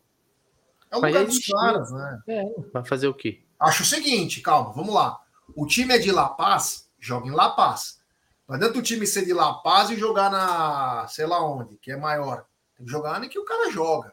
[0.90, 2.20] É o mas lugar dos caras, né?
[2.28, 3.40] É, vai fazer o quê?
[3.58, 5.18] Acho o seguinte, calma, vamos lá.
[5.54, 8.00] O time é de La Paz, joga em La Paz.
[8.46, 11.90] Não adianta o time ser de La Paz e jogar na, sei lá onde, que
[11.90, 12.44] é maior.
[12.76, 14.12] Tem que jogar nem que o cara joga.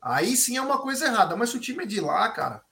[0.00, 1.36] Aí sim é uma coisa errada.
[1.36, 2.62] Mas se o time é de lá, cara,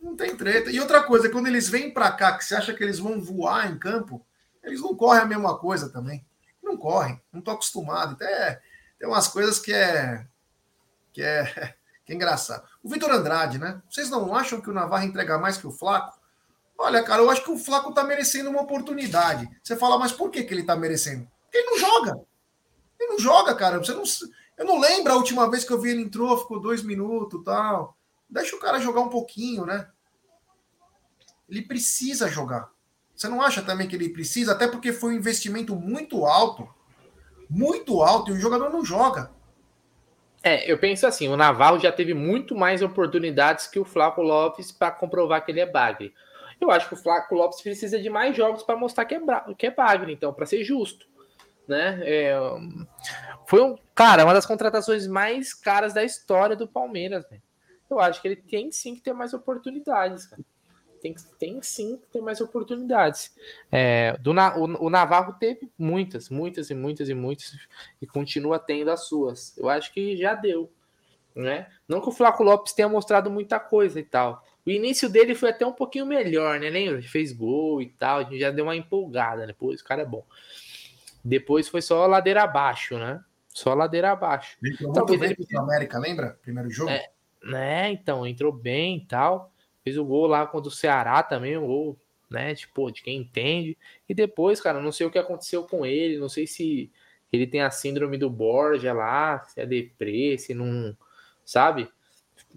[0.00, 0.70] não tem treta.
[0.70, 3.70] E outra coisa, quando eles vêm para cá, que você acha que eles vão voar
[3.70, 4.24] em campo,
[4.62, 6.24] eles não correm a mesma coisa também.
[6.62, 8.12] Não correm, não tô acostumado.
[8.12, 8.60] Até
[8.98, 10.26] tem umas coisas que é
[11.12, 11.44] que é,
[12.04, 12.66] que é engraçado.
[12.82, 13.80] O Vitor Andrade, né?
[13.88, 16.18] Vocês não acham que o Navarro entrega mais que o Flaco?
[16.76, 19.48] Olha, cara, eu acho que o Flaco tá merecendo uma oportunidade.
[19.62, 21.30] Você fala, mas por que, que ele tá merecendo?
[21.44, 22.20] Porque ele não joga.
[22.98, 23.78] Ele não joga, cara.
[23.78, 24.04] Você não
[24.56, 27.96] eu não lembro a última vez que eu vi ele entrou, ficou dois minutos tal.
[28.28, 29.88] Deixa o cara jogar um pouquinho, né?
[31.48, 32.70] Ele precisa jogar.
[33.14, 34.52] Você não acha também que ele precisa?
[34.52, 36.68] Até porque foi um investimento muito alto.
[37.50, 39.30] Muito alto e o jogador não joga.
[40.42, 44.70] É, eu penso assim, o Navarro já teve muito mais oportunidades que o Flaco Lopes
[44.70, 46.14] para comprovar que ele é bagre.
[46.60, 49.20] Eu acho que o Flaco Lopes precisa de mais jogos para mostrar que é,
[49.56, 51.06] que é bagre, então, para ser justo
[51.66, 52.00] né?
[52.02, 52.34] É,
[53.46, 57.40] foi um, cara, uma das contratações mais caras da história do Palmeiras, né?
[57.90, 60.42] Eu acho que ele tem sim que ter mais oportunidades, cara.
[61.00, 63.34] Tem, tem sim que ter mais oportunidades.
[63.70, 67.58] É, do, o, o Navarro teve muitas, muitas e muitas e muitas,
[68.00, 69.56] e continua tendo as suas.
[69.58, 70.72] Eu acho que já deu.
[71.36, 71.66] Né?
[71.86, 74.42] Não que o Flaco Lopes tenha mostrado muita coisa e tal.
[74.64, 76.70] O início dele foi até um pouquinho melhor, né?
[76.70, 77.02] Lembra?
[77.02, 79.52] Fez gol e tal, a gente já deu uma empolgada, né?
[79.52, 80.24] Pô, esse cara é bom.
[81.22, 83.22] Depois foi só ladeira abaixo, né?
[83.54, 84.58] Só ladeira abaixo.
[84.60, 85.56] Ele entrou muito bem ele...
[85.56, 86.38] América, lembra?
[86.42, 86.90] Primeiro jogo.
[86.90, 87.08] É,
[87.42, 87.90] né?
[87.92, 89.50] Então, entrou bem e tal.
[89.82, 92.54] Fez o gol lá contra o Ceará também, um gol né?
[92.54, 93.78] Tipo, de quem entende.
[94.08, 96.90] E depois, cara, não sei o que aconteceu com ele, não sei se
[97.32, 100.96] ele tem a síndrome do Borja lá, se é deprê, se não.
[101.44, 101.88] Sabe?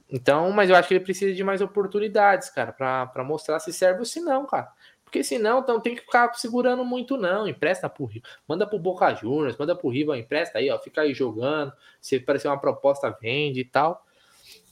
[0.10, 4.00] Então, mas eu acho que ele precisa de mais oportunidades, cara, para mostrar se serve
[4.00, 4.72] ou se não, cara.
[5.18, 7.48] Porque senão, então tem que ficar segurando muito, não.
[7.48, 8.22] Empresta pro Rio.
[8.48, 10.78] Manda pro Boca Juniors, manda pro Riva, empresta aí, ó.
[10.78, 11.74] Fica aí jogando.
[12.00, 14.06] Se parecer uma proposta, vende e tal.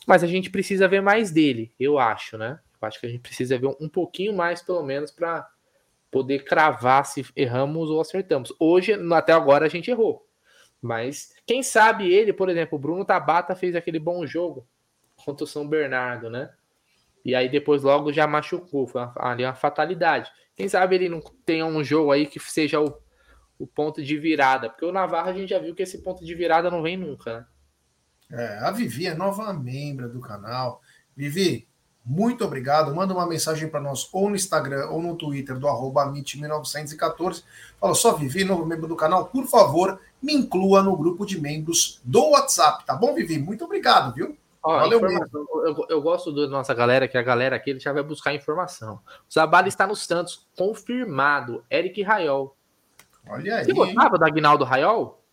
[0.05, 2.59] Mas a gente precisa ver mais dele, eu acho, né?
[2.79, 5.49] Eu acho que a gente precisa ver um pouquinho mais, pelo menos, para
[6.11, 8.53] poder cravar se erramos ou acertamos.
[8.59, 10.27] Hoje, até agora, a gente errou.
[10.79, 14.67] Mas quem sabe ele, por exemplo, o Bruno Tabata fez aquele bom jogo
[15.15, 16.53] contra o São Bernardo, né?
[17.25, 18.87] E aí depois logo já machucou.
[18.87, 20.31] Foi uma, ali uma fatalidade.
[20.55, 22.95] Quem sabe ele não tenha um jogo aí que seja o,
[23.57, 24.69] o ponto de virada.
[24.69, 27.39] Porque o Navarro a gente já viu que esse ponto de virada não vem nunca,
[27.39, 27.45] né?
[28.31, 30.81] É, a Vivi é nova membra do canal.
[31.15, 31.67] Vivi,
[32.05, 32.93] muito obrigado.
[32.93, 37.43] Manda uma mensagem para nós ou no Instagram ou no Twitter do arroba 1914
[37.79, 41.99] Fala só, Vivi, novo membro do canal, por favor, me inclua no grupo de membros
[42.03, 43.37] do WhatsApp, tá bom, Vivi?
[43.37, 44.35] Muito obrigado, viu?
[44.65, 45.27] Ó, Valeu mesmo.
[45.63, 48.95] Eu, eu, gosto da nossa galera, que a galera aqui ele já vai buscar informação.
[49.29, 51.63] O Zabala está no Santos, confirmado.
[51.69, 52.57] Eric Raiol.
[53.29, 53.65] Olha aí.
[53.65, 55.23] Você gostava do Agnaldo Raiol?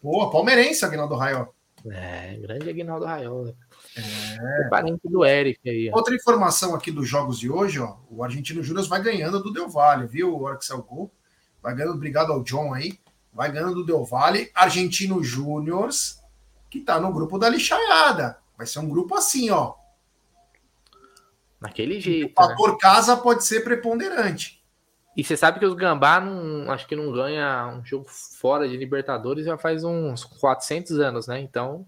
[0.00, 1.52] Boa, palmeirense Agnaldo Raiol.
[1.90, 3.46] É, grande Agnaldo Raiol.
[3.46, 3.54] Né?
[3.96, 4.68] É.
[4.68, 5.90] parente do Eric aí.
[5.92, 5.96] Ó.
[5.96, 7.96] Outra informação aqui dos jogos de hoje, ó.
[8.08, 10.38] O Argentino Júnior vai ganhando do Del Valle, viu?
[10.38, 11.10] O Axel Gol.
[11.60, 12.96] Vai ganhando, obrigado ao John aí.
[13.32, 14.52] Vai ganhando do Del Valle.
[14.54, 15.88] Argentino Júnior,
[16.70, 18.38] que tá no grupo da lixaiada.
[18.58, 19.74] Vai ser um grupo assim, ó.
[21.60, 22.32] Naquele jeito.
[22.32, 22.78] O fator né?
[22.80, 24.60] casa pode ser preponderante.
[25.16, 28.76] E você sabe que os Gambá não, acho que não ganha um jogo fora de
[28.76, 31.40] Libertadores já faz uns 400 anos, né?
[31.40, 31.86] Então,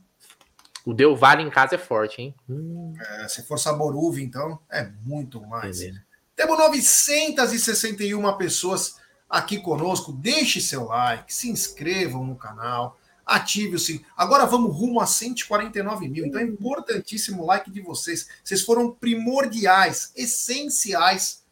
[0.85, 2.35] o Del Valle em casa é forte, hein?
[2.49, 2.93] Hum.
[2.99, 5.81] É, se for Saboruve, então, é muito mais.
[5.81, 6.03] Beleza.
[6.37, 8.97] Temos 961 pessoas
[9.29, 10.13] aqui conosco.
[10.13, 12.99] Deixe seu like, se inscrevam no canal
[13.31, 14.05] ative o sininho.
[14.17, 16.27] Agora vamos rumo a 149 mil.
[16.27, 18.29] Então é importantíssimo o like de vocês.
[18.43, 21.45] Vocês foram primordiais, essenciais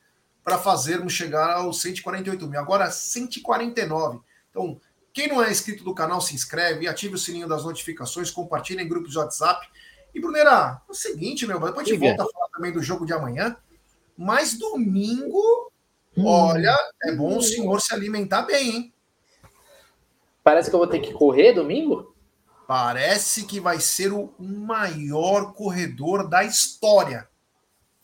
[0.43, 2.59] para fazermos chegar aos 148 mil.
[2.59, 4.19] Agora 149.
[4.51, 4.81] Então,
[5.13, 8.89] quem não é inscrito do canal, se inscreve, ative o sininho das notificações, compartilhe em
[8.89, 9.69] grupos de WhatsApp.
[10.13, 13.07] E, Brunera, é o seguinte, meu, depois a gente volta a falar também do jogo
[13.07, 13.57] de amanhã.
[14.17, 15.71] Mas domingo,
[16.17, 16.27] hum.
[16.27, 18.95] olha, é bom o senhor se alimentar bem, hein?
[20.43, 22.15] Parece que eu vou ter que correr domingo?
[22.67, 27.27] Parece que vai ser o maior corredor da história.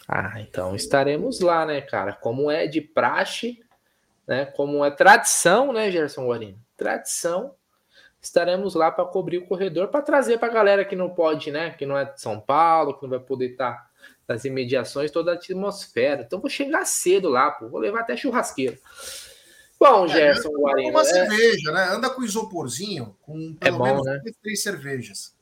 [0.09, 2.13] Ah, então estaremos lá, né, cara?
[2.15, 3.59] Como é de praxe,
[4.27, 4.47] né?
[4.47, 6.59] Como é tradição, né, Gerson Guarino?
[6.77, 7.55] Tradição.
[8.21, 11.71] Estaremos lá para cobrir o corredor, para trazer para a galera que não pode, né?
[11.71, 13.91] Que não é de São Paulo, que não vai poder estar tá
[14.27, 16.23] nas imediações, toda a atmosfera.
[16.23, 17.69] Então vou chegar cedo lá, pô.
[17.69, 18.79] Vou levar até churrasqueiro.
[19.79, 20.91] Bom, é, Gerson é, Guarino.
[20.91, 21.05] Uma é...
[21.05, 21.89] cerveja, né?
[21.91, 24.21] Anda com isoporzinho, com pelo é bom, menos né?
[24.43, 25.35] três cervejas.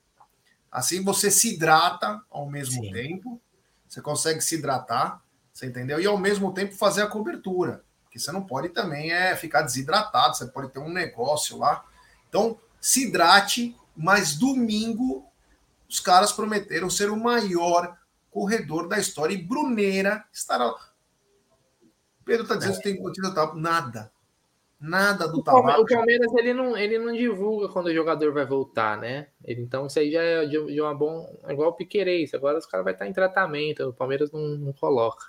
[0.70, 2.92] Assim você se hidrata ao mesmo Sim.
[2.92, 3.40] tempo.
[3.88, 6.00] Você consegue se hidratar, você entendeu?
[6.00, 7.84] E ao mesmo tempo fazer a cobertura.
[8.04, 11.84] Porque você não pode também é ficar desidratado, você pode ter um negócio lá.
[12.28, 15.26] Então, se hidrate, mas domingo
[15.88, 17.98] os caras prometeram ser o maior
[18.30, 19.34] corredor da história.
[19.34, 20.74] E Bruneira estará.
[22.24, 23.54] Pedro está dizendo que tem notícia tal.
[23.54, 24.10] Nada.
[24.82, 25.80] Nada do Tabata.
[25.80, 29.28] O Palmeiras ele não, ele não divulga quando o jogador vai voltar, né?
[29.44, 31.24] Ele, então isso aí já é de, de uma bom.
[31.46, 32.34] É igual o Piquerez.
[32.34, 33.90] Agora os caras vai estar em tratamento.
[33.90, 35.26] O Palmeiras não, não coloca.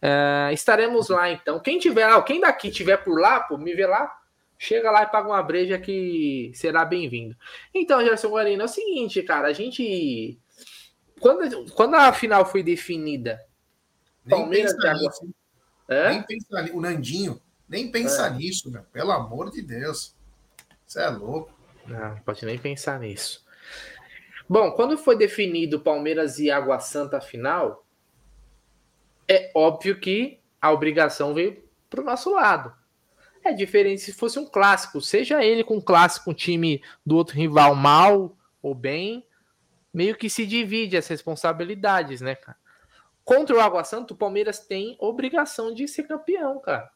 [0.00, 1.60] É, estaremos lá então.
[1.60, 4.10] Quem tiver lá, quem daqui tiver por lá, pô, me vê lá.
[4.58, 7.36] Chega lá e paga uma breja que será bem-vindo.
[7.74, 10.40] Então, Gerson Guarino, é o seguinte, cara, a gente.
[11.20, 13.44] Quando, quando a final foi definida,
[14.24, 14.72] Nem Palmeiras.
[14.72, 15.26] Pensa
[15.86, 16.10] é?
[16.10, 18.36] Nem pensa O Nandinho nem pensar é.
[18.36, 18.82] nisso, meu.
[18.84, 20.14] Pelo amor de Deus.
[20.86, 21.52] Você é louco.
[21.86, 23.44] Não, pode nem pensar nisso.
[24.48, 27.84] Bom, quando foi definido Palmeiras e Água Santa final,
[29.28, 32.72] é óbvio que a obrigação veio para o nosso lado.
[33.44, 37.36] É diferente se fosse um clássico, seja ele com um clássico, um time do outro
[37.36, 39.26] rival mal ou bem,
[39.92, 42.56] meio que se divide as responsabilidades, né, cara?
[43.24, 46.90] Contra o Água Santa, o Palmeiras tem obrigação de ser campeão, cara.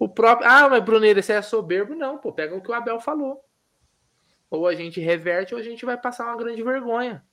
[0.00, 0.48] O próprio.
[0.48, 1.94] Ah, mas Bruneiro, você é soberbo?
[1.94, 3.44] Não, pô, pega o que o Abel falou.
[4.50, 7.24] Ou a gente reverte ou a gente vai passar uma grande vergonha.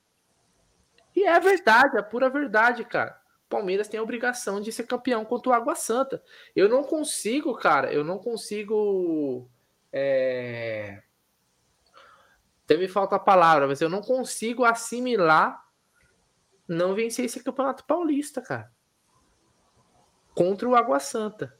[1.16, 3.18] E é verdade, é pura verdade, cara.
[3.48, 6.22] Palmeiras tem a obrigação de ser campeão contra o Água Santa.
[6.54, 9.50] Eu não consigo, cara, eu não consigo.
[9.90, 11.02] É...
[12.64, 15.66] Até me falta a palavra, mas eu não consigo assimilar
[16.68, 18.70] não vencer esse campeonato paulista, cara
[20.38, 21.57] contra o Água Santa.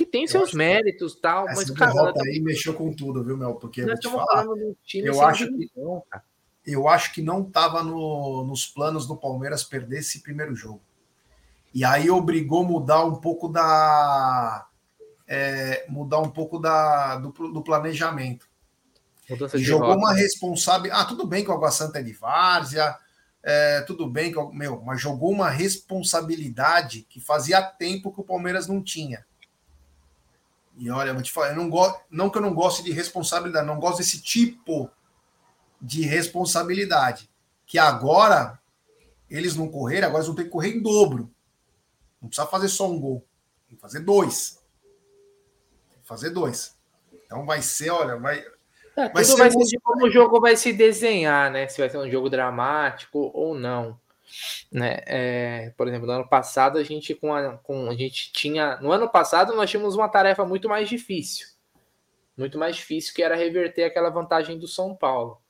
[0.00, 2.14] Que tem seus méritos tal, essa mas cara.
[2.14, 2.22] Tá...
[2.24, 3.56] aí mexeu com tudo, viu, Mel?
[3.56, 4.46] Porque eu, te falar,
[4.94, 5.70] eu acho que.
[6.64, 10.80] Eu acho que não estava no, nos planos do Palmeiras perder esse primeiro jogo.
[11.74, 14.66] E aí obrigou mudar um pouco da.
[15.28, 18.48] É, mudar um pouco da, do, do planejamento.
[19.56, 21.02] Jogou uma responsabilidade.
[21.02, 22.96] Ah, tudo bem que o Água Santa é de várzea,
[23.42, 28.66] é, tudo bem que meu, mas jogou uma responsabilidade que fazia tempo que o Palmeiras
[28.66, 29.28] não tinha.
[30.80, 33.66] E olha, vou te falar, eu não gosto, não que eu não goste de responsabilidade,
[33.66, 34.90] não gosto desse tipo
[35.78, 37.28] de responsabilidade.
[37.66, 38.58] Que agora
[39.28, 41.30] eles não correram, agora eles vão ter que correr em dobro.
[42.18, 43.22] Não precisa fazer só um gol,
[43.68, 44.58] tem que fazer dois.
[45.90, 46.74] Tem que fazer dois.
[47.26, 48.38] Então vai ser, olha, vai.
[48.96, 51.68] É, vai tudo ser vai ser de como o jogo vai se desenhar, né?
[51.68, 54.00] Se vai ser um jogo dramático ou não.
[54.70, 55.00] Né?
[55.06, 58.92] É, por exemplo, no ano passado a gente com a, com a gente tinha no
[58.92, 61.48] ano passado nós tínhamos uma tarefa muito mais difícil,
[62.36, 65.40] muito mais difícil que era reverter aquela vantagem do São Paulo.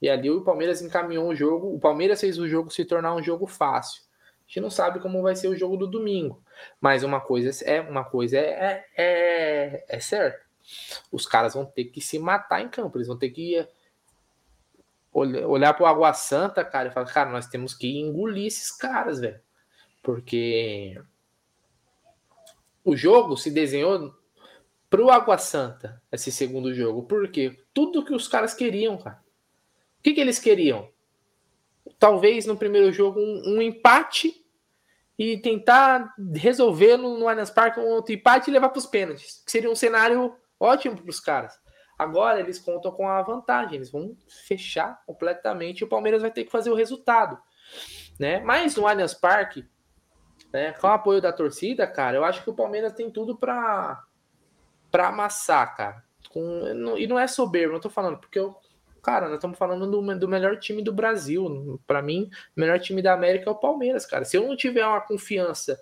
[0.00, 3.22] E ali o Palmeiras encaminhou o jogo, o Palmeiras fez o jogo se tornar um
[3.22, 4.02] jogo fácil
[4.50, 6.42] gente não sabe como vai ser o jogo do domingo.
[6.80, 10.40] Mas uma coisa é uma coisa é, é, é, é certa.
[11.10, 12.98] Os caras vão ter que se matar em campo.
[12.98, 13.68] Eles vão ter que olhar,
[15.12, 19.20] olhar para o Água Santa, cara, e falar, cara, nós temos que engolir esses caras,
[19.20, 19.40] velho.
[20.02, 21.00] Porque
[22.84, 24.14] o jogo se desenhou
[24.88, 27.04] para o Água Santa, esse segundo jogo.
[27.04, 27.56] Por quê?
[27.72, 29.22] Tudo que os caras queriam, cara.
[29.98, 30.88] O que, que eles queriam?
[31.98, 34.44] Talvez no primeiro jogo um, um empate
[35.18, 39.42] e tentar resolver no, no Allianz Parque um outro empate e levar para os pênaltis,
[39.44, 41.54] que seria um cenário ótimo para os caras.
[42.00, 46.44] Agora eles contam com a vantagem, eles vão fechar completamente e o Palmeiras vai ter
[46.44, 47.38] que fazer o resultado,
[48.18, 48.40] né?
[48.40, 49.68] Mas no Allianz Parque,
[50.50, 54.02] né, com o apoio da torcida, cara, eu acho que o Palmeiras tem tudo para
[54.90, 56.02] para amassar, cara.
[56.30, 58.56] Com, e não é soberbo, não tô falando, porque eu
[59.02, 61.80] Cara, nós estamos falando do, do melhor time do Brasil.
[61.86, 64.24] Para mim, o melhor time da América é o Palmeiras, cara.
[64.24, 65.80] Se eu não tiver uma confiança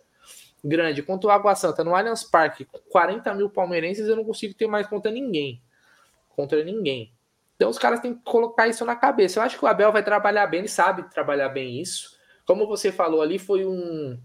[0.64, 4.54] grande contra o Água Santa no Allianz Parque, com 40 mil palmeirenses, eu não consigo
[4.54, 5.60] ter mais contra ninguém.
[6.38, 7.12] Contra ninguém.
[7.56, 9.40] Então os caras têm que colocar isso na cabeça.
[9.40, 12.16] Eu acho que o Abel vai trabalhar bem, ele sabe trabalhar bem isso.
[12.46, 14.16] Como você falou ali, foi um.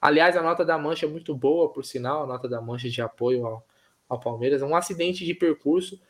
[0.00, 3.00] Aliás, a nota da Mancha é muito boa, por sinal, a nota da Mancha de
[3.00, 3.66] apoio ao,
[4.08, 4.62] ao Palmeiras.
[4.62, 6.00] É um acidente de percurso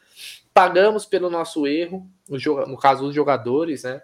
[0.52, 4.02] Pagamos pelo nosso erro, no, no caso os jogadores, né?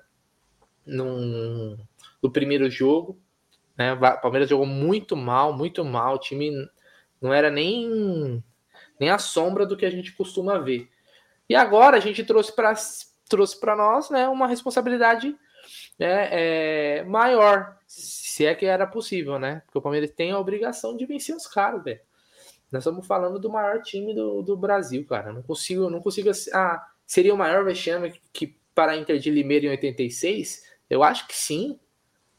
[0.86, 1.76] Num,
[2.22, 3.18] no primeiro jogo.
[3.76, 3.92] Né?
[3.92, 6.14] O Palmeiras jogou muito mal, muito mal.
[6.14, 6.52] O time
[7.20, 8.42] não era nem,
[8.98, 10.88] nem a sombra do que a gente costuma ver.
[11.48, 12.74] E agora a gente trouxe para
[13.28, 15.36] trouxe nós né, uma responsabilidade
[15.98, 19.62] né, é, maior, se é que era possível, né?
[19.66, 22.00] Porque o Palmeiras tem a obrigação de vencer os caras, velho.
[22.70, 25.32] Nós estamos falando do maior time do, do Brasil, cara.
[25.32, 26.30] Não consigo, não consigo.
[26.52, 30.64] Ah, seria o maior vexame que para a Inter de Limeira em 86?
[30.90, 31.78] Eu acho que sim.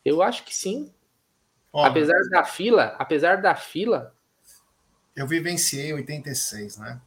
[0.03, 0.93] Eu acho que sim.
[1.73, 4.13] apesar da fila, apesar da fila.
[5.15, 7.01] Eu vivenciei 86, né?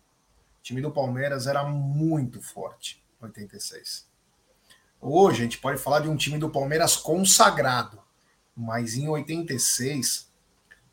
[0.61, 4.07] O time do Palmeiras era muito forte 86.
[5.01, 7.99] Hoje a gente pode falar de um time do Palmeiras consagrado,
[8.55, 10.31] mas em 86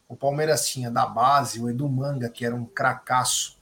[0.07, 3.59] o Palmeiras tinha da base o Edu Manga, que era um cracaço.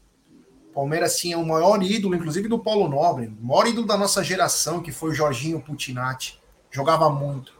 [0.69, 4.23] O Palmeiras tinha o maior ídolo, inclusive do Paulo Nobre, o maior ídolo da nossa
[4.23, 6.39] geração, que foi o Jorginho Putinati.
[6.69, 7.59] Jogava muito.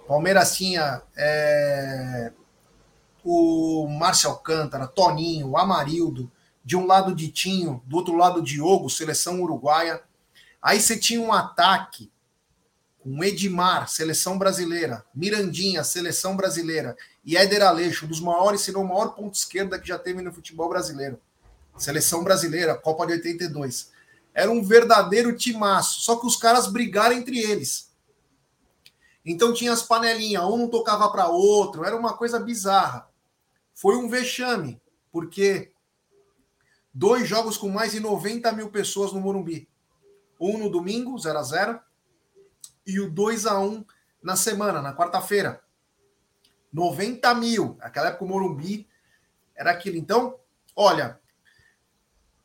[0.00, 2.32] O Palmeiras tinha é,
[3.22, 6.32] o Márcio Alcântara, Toninho, Amarildo,
[6.64, 10.02] de um lado Ditinho, do outro lado Diogo, seleção uruguaia.
[10.60, 12.10] Aí você tinha um ataque
[12.98, 18.82] com Edmar, seleção brasileira, Mirandinha, seleção brasileira, e Éder Aleixo, um dos maiores, se não
[18.82, 21.20] o maior ponto esquerda que já teve no futebol brasileiro.
[21.76, 23.90] Seleção brasileira, Copa de 82.
[24.32, 27.90] Era um verdadeiro timaço, só que os caras brigaram entre eles.
[29.24, 33.08] Então tinha as panelinhas, um não tocava para outro, era uma coisa bizarra.
[33.74, 35.71] Foi um vexame, porque
[36.92, 39.68] dois jogos com mais de 90 mil pessoas no Morumbi.
[40.40, 41.80] Um no domingo, 0 a 0
[42.86, 43.84] e o 2 a 1
[44.22, 45.62] na semana, na quarta-feira.
[46.72, 47.76] 90 mil.
[47.78, 48.88] Naquela época o Morumbi
[49.54, 49.96] era aquilo.
[49.96, 50.38] Então,
[50.74, 51.20] olha,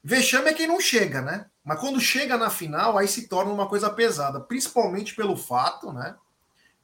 [0.04, 1.50] vexame é quem não chega, né?
[1.64, 6.16] Mas quando chega na final, aí se torna uma coisa pesada, principalmente pelo fato, né?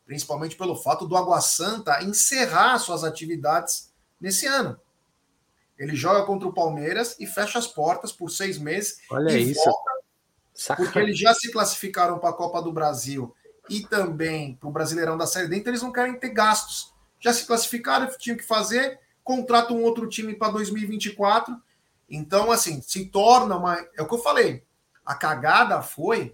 [0.05, 4.77] Principalmente pelo fato do Água Santa encerrar suas atividades nesse ano.
[5.77, 8.97] Ele joga contra o Palmeiras e fecha as portas por seis meses.
[9.09, 9.63] Olha isso.
[9.63, 13.33] Volta, porque eles já se classificaram para a Copa do Brasil
[13.69, 16.93] e também para o Brasileirão da Série D, então eles não querem ter gastos.
[17.19, 21.55] Já se classificaram, tinham que fazer, contrata um outro time para 2024.
[22.09, 23.77] Então, assim, se torna uma.
[23.97, 24.63] É o que eu falei.
[25.05, 26.33] A cagada foi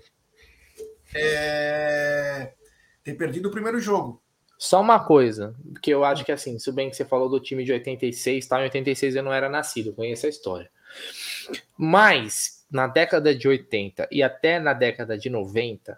[1.13, 2.53] é,
[3.03, 4.21] ter perdido o primeiro jogo.
[4.59, 7.63] Só uma coisa, que eu acho que assim, se bem que você falou do time
[7.63, 8.59] de 86, tá?
[8.59, 10.69] Em 86 eu não era nascido, conheço a história.
[11.77, 15.97] Mas na década de 80 e até na década de 90,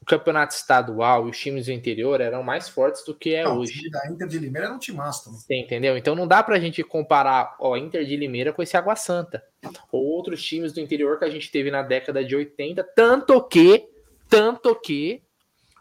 [0.00, 3.58] o campeonato estadual e os times do interior eram mais fortes do que é não,
[3.58, 3.72] hoje.
[3.72, 4.78] O time da Inter de Limeira era um.
[4.78, 5.98] Você entendeu?
[5.98, 9.42] Então não dá pra gente comparar ó, Inter de Limeira com esse Água Santa
[9.90, 13.88] ou outros times do interior que a gente teve na década de 80, tanto que
[14.28, 15.20] tanto que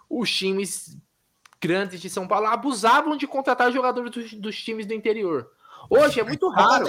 [0.09, 0.97] os times
[1.61, 5.51] grandes de São Paulo abusavam de contratar jogadores dos, dos times do interior.
[5.89, 6.85] Hoje é muito raro.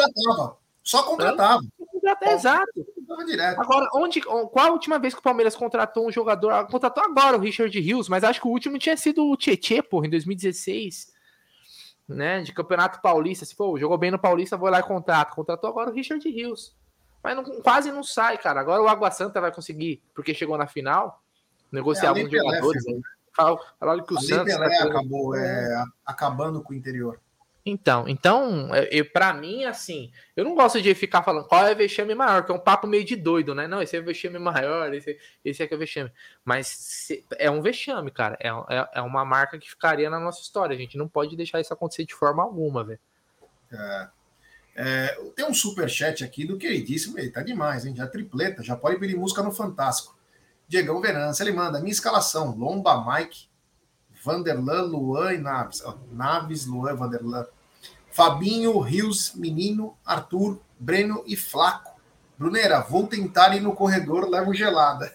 [0.82, 1.60] Só contratava.
[1.78, 2.32] Só contratava.
[2.34, 2.86] exato.
[3.56, 6.50] Agora, onde, qual a última vez que o Palmeiras contratou um jogador?
[6.50, 9.82] Ah, contratou agora o Richard Rios, mas acho que o último tinha sido o Tietê,
[9.82, 11.16] porra, em 2016.
[12.08, 13.44] Né, de Campeonato Paulista.
[13.44, 15.34] Se for, jogou bem no Paulista, vou lá e contrato.
[15.34, 16.74] Contratou agora o Richard Rios.
[17.22, 18.60] Mas não, quase não sai, cara.
[18.60, 21.22] Agora o Água Santa vai conseguir, porque chegou na final,
[21.70, 22.84] negociar é, alguns jogadores.
[22.86, 23.00] Né?
[23.34, 24.54] Falaram que o Santos.
[24.54, 27.20] Pelé tá acabou é, acabando com o interior.
[27.70, 31.76] Então, então, eu, para mim, assim, eu não gosto de ficar falando qual é o
[31.76, 33.68] vexame maior, que é um papo meio de doido, né?
[33.68, 36.10] Não, esse é o vexame maior, esse, esse é que é o vexame.
[36.42, 38.38] Mas se, é um vexame, cara.
[38.40, 40.74] É, é, é, uma marca que ficaria na nossa história.
[40.74, 43.00] A gente não pode deixar isso acontecer de forma alguma, velho.
[43.70, 44.08] É,
[44.76, 47.94] é, tem um super chat aqui do queridíssimo, ele tá demais, hein?
[47.94, 50.17] Já tripleta, já pode pedir música no Fantástico.
[50.68, 53.48] Diegão Verança, ele manda minha escalação: Lomba, Mike,
[54.22, 55.82] Vanderlan, Luan e Naves.
[55.84, 57.46] Oh, Naves, Luan, Vanderlan.
[58.10, 61.98] Fabinho, Rios, Menino, Arthur, Breno e Flaco.
[62.36, 65.12] Bruneira, vou tentar ir no corredor, levo gelada.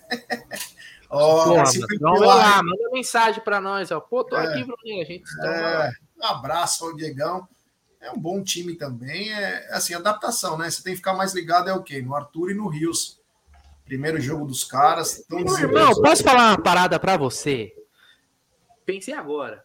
[1.09, 1.63] oh, Pô,
[2.01, 3.91] vamos lá, manda mensagem para nós.
[3.91, 3.99] Ó.
[3.99, 5.01] Pô, tô é, aqui, Bruninho.
[5.01, 7.47] A gente é, um abraço ao Diegão.
[8.01, 9.31] É um bom time também.
[9.31, 10.69] É assim, adaptação, né?
[10.69, 12.01] Você tem que ficar mais ligado é o quê?
[12.01, 13.21] No Arthur e no Rios.
[13.85, 15.25] Primeiro jogo dos caras.
[15.29, 17.73] Meu irmão, posso falar uma parada para você?
[18.85, 19.63] Pensei agora.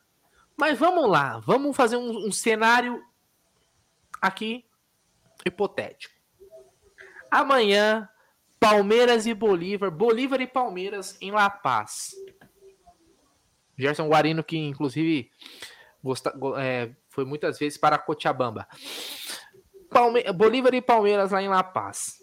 [0.56, 3.02] Mas vamos lá, vamos fazer um, um cenário
[4.20, 4.64] aqui
[5.44, 6.14] hipotético.
[7.30, 8.08] Amanhã,
[8.58, 12.14] Palmeiras e Bolívar, Bolívar e Palmeiras em La Paz.
[13.76, 15.30] Gerson Guarino, que inclusive
[16.02, 18.66] gosta, é, foi muitas vezes para Cochabamba.
[19.88, 22.18] Palme Bolívar e Palmeiras lá em La Paz.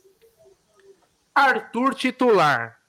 [1.35, 2.79] Arthur titular.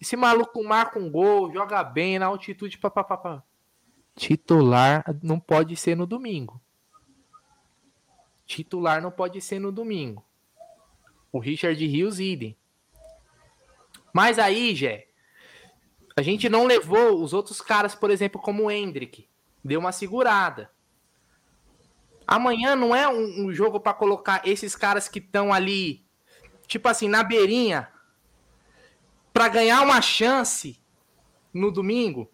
[0.00, 2.76] Esse maluco marca um gol, joga bem na altitude.
[2.76, 3.44] Papapá.
[4.16, 6.60] Titular não pode ser no domingo.
[8.44, 10.24] Titular não pode ser no domingo.
[11.30, 12.56] O Richard Rios, idem.
[14.12, 15.08] Mas aí, Jé,
[16.16, 19.28] a gente não levou os outros caras, por exemplo, como o Hendrick.
[19.62, 20.70] Deu uma segurada.
[22.26, 26.05] Amanhã não é um, um jogo para colocar esses caras que estão ali
[26.66, 27.88] tipo assim, na beirinha,
[29.32, 30.80] para ganhar uma chance
[31.52, 32.30] no domingo?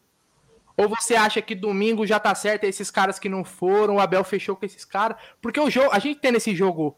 [0.77, 4.25] Ou você acha que domingo já tá certo esses caras que não foram, o Abel
[4.25, 5.17] fechou com esses caras?
[5.41, 6.97] Porque o jogo, a gente tem nesse jogo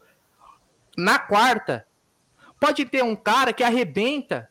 [0.97, 1.85] na quarta,
[2.59, 4.49] pode ter um cara que arrebenta.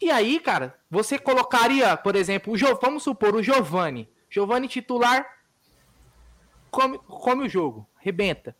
[0.00, 4.08] E aí, cara, você colocaria, por exemplo, o jo, vamos supor, o Giovani.
[4.30, 5.26] Giovani titular
[6.70, 8.54] come, come o jogo, arrebenta.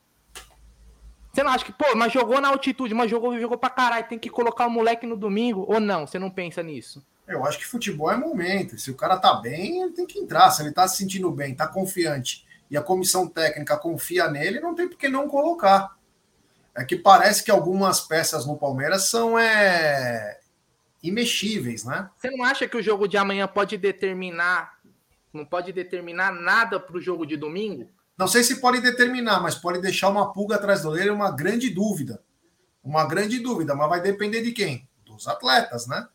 [1.39, 4.18] Você não acha que, pô, mas jogou na altitude, mas jogou, jogou pra caralho, tem
[4.18, 5.64] que colocar o moleque no domingo?
[5.68, 6.05] Ou não?
[6.05, 7.01] Você não pensa nisso?
[7.28, 8.76] Eu acho que futebol é momento.
[8.76, 10.51] Se o cara tá bem, ele tem que entrar.
[10.51, 14.74] Se ele tá se sentindo bem, tá confiante e a comissão técnica confia nele, não
[14.74, 15.97] tem por que não colocar.
[16.74, 20.41] É que parece que algumas peças no Palmeiras são é,
[21.01, 22.11] imexíveis, né?
[22.16, 24.76] Você não acha que o jogo de amanhã pode determinar,
[25.32, 27.89] não pode determinar nada pro jogo de domingo?
[28.18, 31.70] Não sei se pode determinar, mas pode deixar uma pulga atrás do orelha, uma grande
[31.70, 32.20] dúvida.
[32.82, 34.88] Uma grande dúvida, mas vai depender de quem?
[35.04, 36.08] Dos atletas, né?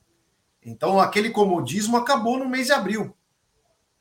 [0.61, 3.15] Então aquele comodismo acabou no mês de abril.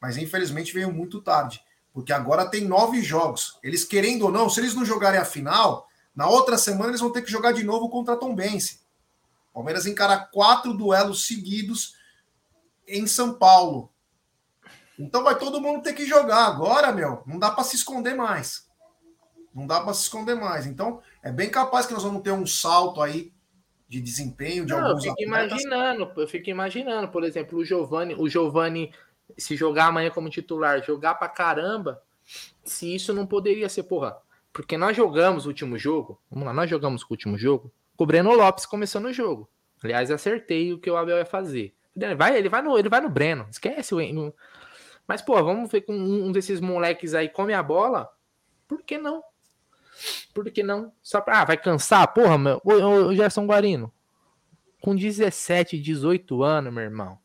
[0.01, 1.63] Mas infelizmente veio muito tarde.
[1.93, 3.59] Porque agora tem nove jogos.
[3.63, 7.13] Eles querendo ou não, se eles não jogarem a final, na outra semana eles vão
[7.13, 8.81] ter que jogar de novo contra a Tombense.
[9.55, 11.95] Palmeiras encara quatro duelos seguidos
[12.89, 13.93] em São Paulo.
[14.99, 17.23] Então vai todo mundo ter que jogar agora, meu.
[17.27, 18.69] Não dá para se esconder mais.
[19.55, 20.67] Não dá para se esconder mais.
[20.67, 23.33] Então é bem capaz que nós vamos ter um salto aí
[23.89, 25.61] de desempenho de não, alguns eu fico atletas.
[25.61, 28.91] imaginando, eu fico imaginando, por exemplo, o Giovani, o Giovani
[29.37, 32.03] se jogar amanhã como titular, jogar para caramba,
[32.65, 34.17] se isso não poderia ser, porra,
[34.53, 38.07] porque nós jogamos o último jogo, vamos lá, nós jogamos o último jogo, com o
[38.07, 39.47] Breno Lopes começando o jogo.
[39.83, 41.75] Aliás, acertei o que o Abel ia fazer.
[42.17, 44.01] Vai, ele vai no, ele vai no Breno, esquece o
[45.07, 48.09] Mas, pô, vamos ver com um desses moleques aí come a bola.
[48.67, 49.23] Por que não?
[50.33, 50.93] Por que não?
[51.03, 51.41] Só pra.
[51.41, 52.13] Ah, vai cansar?
[52.13, 52.61] Porra, meu.
[52.65, 53.93] Ô, ô, Gerson Guarino.
[54.81, 57.19] Com 17, 18 anos, meu irmão.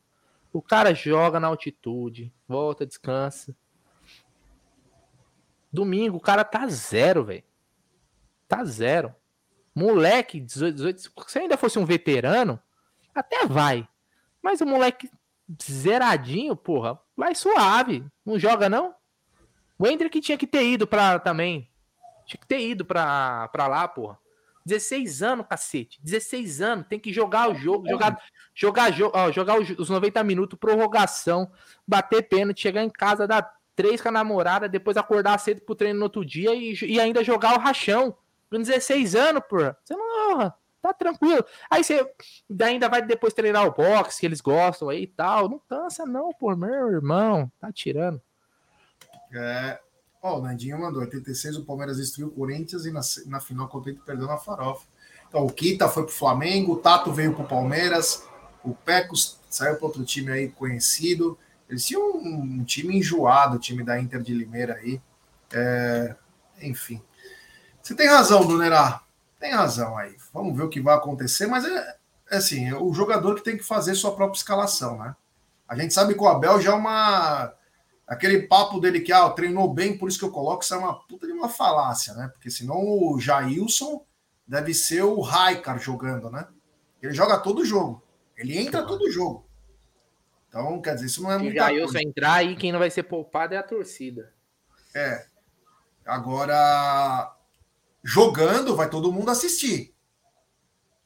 [0.52, 3.56] O cara joga na altitude, volta, descansa.
[5.72, 7.44] Domingo, o cara tá zero, velho.
[8.46, 9.14] Tá zero.
[9.74, 12.60] Moleque, 18, 18, se ainda fosse um veterano,
[13.14, 13.86] até vai.
[14.42, 15.10] Mas o moleque
[15.62, 18.04] zeradinho, porra, vai suave.
[18.24, 18.94] Não joga, não?
[19.78, 21.68] O Hendrick tinha que ter ido pra também.
[22.26, 24.18] Tinha que ter ido pra, pra lá, porra.
[24.66, 25.98] 16 anos, cacete.
[26.02, 26.86] 16 anos.
[26.86, 27.88] Tem que jogar o jogo.
[27.88, 28.22] Jogar,
[28.54, 31.50] jogar, ó, jogar os 90 minutos, prorrogação,
[31.86, 36.00] bater pênalti, chegar em casa, dar três com a namorada, depois acordar cedo pro treino
[36.00, 38.14] no outro dia e, e ainda jogar o rachão.
[38.50, 39.78] Com 16 anos, porra.
[39.84, 40.52] Você não.
[40.80, 41.44] Tá tranquilo.
[41.68, 42.08] Aí você
[42.62, 45.48] ainda vai depois treinar o boxe, que eles gostam aí e tal.
[45.48, 47.50] Não cansa, não, pô, meu irmão.
[47.60, 48.20] Tá tirando.
[49.32, 49.80] É.
[50.22, 53.68] Ó, oh, o Nandinho mandou: 86 o Palmeiras destruiu o Corinthians e na, na final
[53.68, 54.86] contra perdeu na farofa.
[55.28, 58.26] Então o Kita foi pro Flamengo, o Tato veio pro Palmeiras,
[58.64, 61.38] o Pecos saiu para outro time aí conhecido.
[61.68, 65.00] Eles tinham um, um, time enjoado, o time da Inter de Limeira aí.
[65.52, 66.16] É,
[66.62, 67.02] enfim.
[67.82, 69.02] Você tem razão, Brunerá.
[69.38, 70.16] Tem razão aí.
[70.32, 71.96] Vamos ver o que vai acontecer, mas é,
[72.30, 75.14] é assim, é o jogador que tem que fazer sua própria escalação, né?
[75.68, 77.54] A gente sabe que o Abel já é uma.
[78.06, 80.98] Aquele papo dele que ah, treinou bem, por isso que eu coloco, isso é uma
[81.06, 82.28] puta de uma falácia, né?
[82.32, 84.02] Porque senão o Jailson
[84.46, 86.48] deve ser o Raikar jogando, né?
[87.02, 88.02] Ele joga todo jogo.
[88.34, 89.46] Ele entra todo jogo.
[90.48, 91.52] Então, quer dizer, isso não é muito.
[91.52, 94.32] Se o Jailson entrar aí, quem não vai ser poupado é a torcida.
[94.94, 95.26] É.
[96.06, 97.36] Agora,
[98.02, 99.94] jogando, vai todo mundo assistir.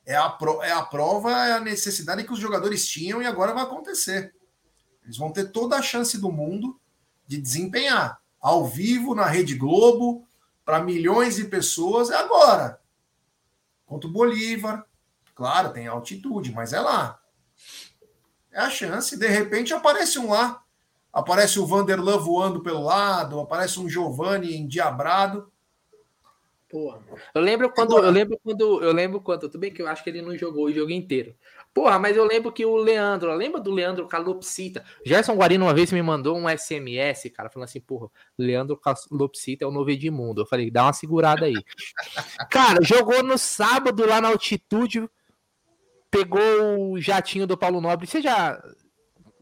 [0.05, 3.55] É a, pro, é a prova, é a necessidade que os jogadores tinham e agora
[3.55, 4.35] vai acontecer.
[5.05, 6.81] Eles vão ter toda a chance do mundo
[7.27, 10.27] de desempenhar ao vivo na Rede Globo
[10.65, 12.11] para milhões de pessoas.
[12.11, 12.81] É agora.
[13.87, 14.85] Contra o Bolívar.
[15.35, 17.21] Claro, tem altitude, mas é lá.
[18.51, 19.17] É a chance.
[19.17, 20.63] De repente aparece um lá.
[21.13, 25.52] Aparece o Vanderlan voando pelo lado, aparece um Giovanni endiabrado.
[26.73, 27.03] Porra.
[27.35, 27.99] Eu lembro quando.
[27.99, 28.83] Eu lembro quando.
[28.83, 29.41] Eu lembro quando.
[29.41, 31.37] Tudo bem que eu acho que ele não jogou o jogo inteiro.
[31.75, 33.31] Porra, mas eu lembro que o Leandro.
[33.35, 34.83] Lembra do Leandro Calopsita?
[35.05, 38.09] Gerson Guarino uma vez me mandou um SMS, cara, falando assim, porra,
[38.39, 40.41] Leandro Calopsita é o novo Edmundo.
[40.41, 41.57] Eu falei, dá uma segurada aí.
[42.51, 45.07] cara, jogou no sábado lá na altitude.
[46.11, 46.41] Pegou
[46.93, 48.07] o jatinho do Paulo Nobre.
[48.07, 48.59] Você já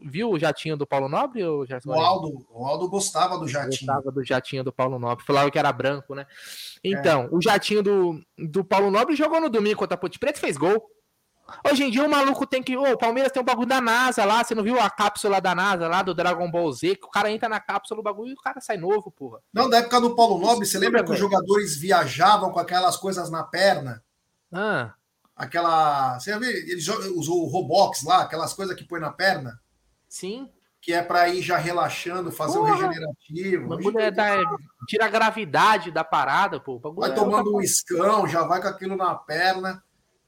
[0.03, 1.43] viu o jatinho do Paulo Nobre?
[1.43, 3.87] Ou já o, Aldo, o Aldo gostava do jatinho.
[3.87, 5.25] Gostava do jatinho do Paulo Nobre.
[5.25, 6.25] Falava que era branco, né?
[6.83, 7.29] Então, é.
[7.31, 10.57] o jatinho do, do Paulo Nobre jogou no domingo contra a Ponte Preta e fez
[10.57, 10.83] gol.
[11.69, 12.77] Hoje em dia o maluco tem que.
[12.77, 14.43] Ô, o Palmeiras tem um bagulho da NASA lá.
[14.43, 16.95] Você não viu a cápsula da NASA lá do Dragon Ball Z?
[16.95, 19.39] Que o cara entra na cápsula do bagulho e o cara sai novo, porra.
[19.53, 23.29] Não, da época do Paulo Nobre, você lembra que os jogadores viajavam com aquelas coisas
[23.29, 24.03] na perna?
[24.51, 24.93] Ah.
[25.35, 26.19] Aquela.
[26.19, 26.49] Você viu?
[26.49, 29.59] Eles usou o Robox lá, aquelas coisas que põe na perna.
[30.11, 30.49] Sim.
[30.81, 33.97] Que é para ir já relaxando, fazer o um regenerativo.
[33.97, 34.43] É da,
[34.85, 36.79] tira a gravidade da parada, pô.
[36.79, 39.81] Vai é tomando um escão, já vai com aquilo na perna.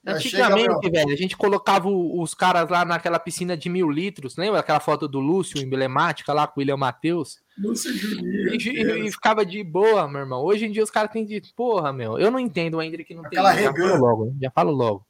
[0.05, 4.59] Antigamente, chega, velho, a gente colocava os caras lá naquela piscina de mil litros, lembra
[4.59, 7.41] aquela foto do Lúcio, emblemática lá com o William Matheus?
[7.57, 8.53] Lúcio Juninho.
[8.53, 10.43] E, e, ficava de boa, meu irmão.
[10.43, 11.41] Hoje em dia os caras têm de.
[11.55, 12.17] Porra, meu.
[12.17, 13.63] Eu não entendo ainda que não aquela tem.
[13.63, 15.07] Já falo logo, já falo logo.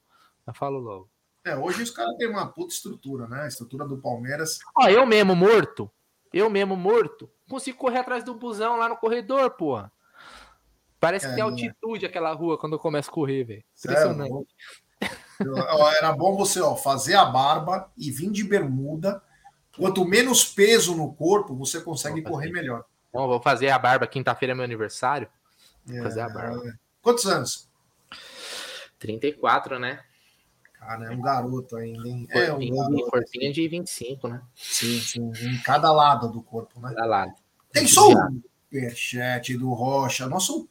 [0.47, 1.12] Já falo logo.
[1.45, 3.41] É, hoje os caras têm uma puta estrutura, né?
[3.41, 4.59] A estrutura do Palmeiras.
[4.75, 5.91] Ó, eu mesmo morto,
[6.33, 9.91] eu mesmo morto, consigo correr atrás do busão lá no corredor, porra.
[10.99, 12.07] Parece é, que tem altitude é.
[12.07, 13.63] aquela rua quando eu começo a correr, velho.
[13.77, 14.47] Impressionante.
[15.97, 19.21] Era bom você ó, fazer a barba e vir de bermuda.
[19.77, 22.85] Quanto menos peso no corpo, você consegue correr melhor.
[23.11, 24.07] Bom, vou fazer a barba.
[24.07, 25.27] Quinta-feira é meu aniversário.
[25.85, 26.69] Vou é, fazer a barba.
[26.69, 26.73] É.
[27.01, 27.67] Quantos anos?
[28.97, 29.99] 34, né?
[30.86, 32.27] Cara, é um garoto ainda, hein?
[32.31, 33.11] Corpinho, é um garoto.
[33.11, 34.41] Corpinho de 25, né?
[34.53, 35.31] Sim, sim.
[35.41, 36.89] Em cada lado do corpo, né?
[36.93, 37.34] Cada lado.
[37.71, 40.27] Tem só um superchat do Rocha.
[40.27, 40.67] Nosso.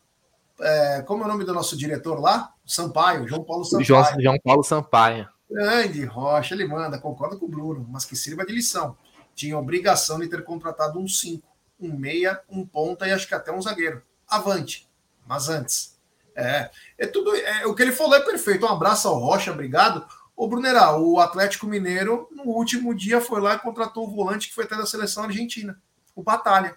[0.61, 2.53] É, como é o nome do nosso diretor lá?
[2.65, 3.85] Sampaio, João Paulo Sampaio.
[3.87, 5.29] João, João Paulo Sampaio.
[5.51, 8.97] Grande Rocha, ele manda, concorda com o Bruno, mas que sirva de lição.
[9.35, 11.47] Tinha obrigação de ter contratado um 5,
[11.81, 14.03] um meia, um ponta e acho que até um zagueiro.
[14.29, 14.89] Avante.
[15.27, 15.92] Mas antes,
[16.37, 17.35] é, é tudo.
[17.35, 18.67] É, o que ele falou é perfeito.
[18.67, 20.07] Um abraço ao Rocha, obrigado.
[20.37, 24.55] Ô, Brunerá, o Atlético Mineiro, no último dia, foi lá e contratou o volante que
[24.55, 25.81] foi até da seleção argentina,
[26.17, 26.77] o Batalha.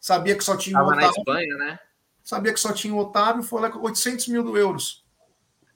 [0.00, 1.00] Sabia que só tinha o Otávio.
[1.00, 1.78] na Espanha, né?
[2.22, 5.04] Sabia que só tinha o Otávio, foi lá com 800 mil euros.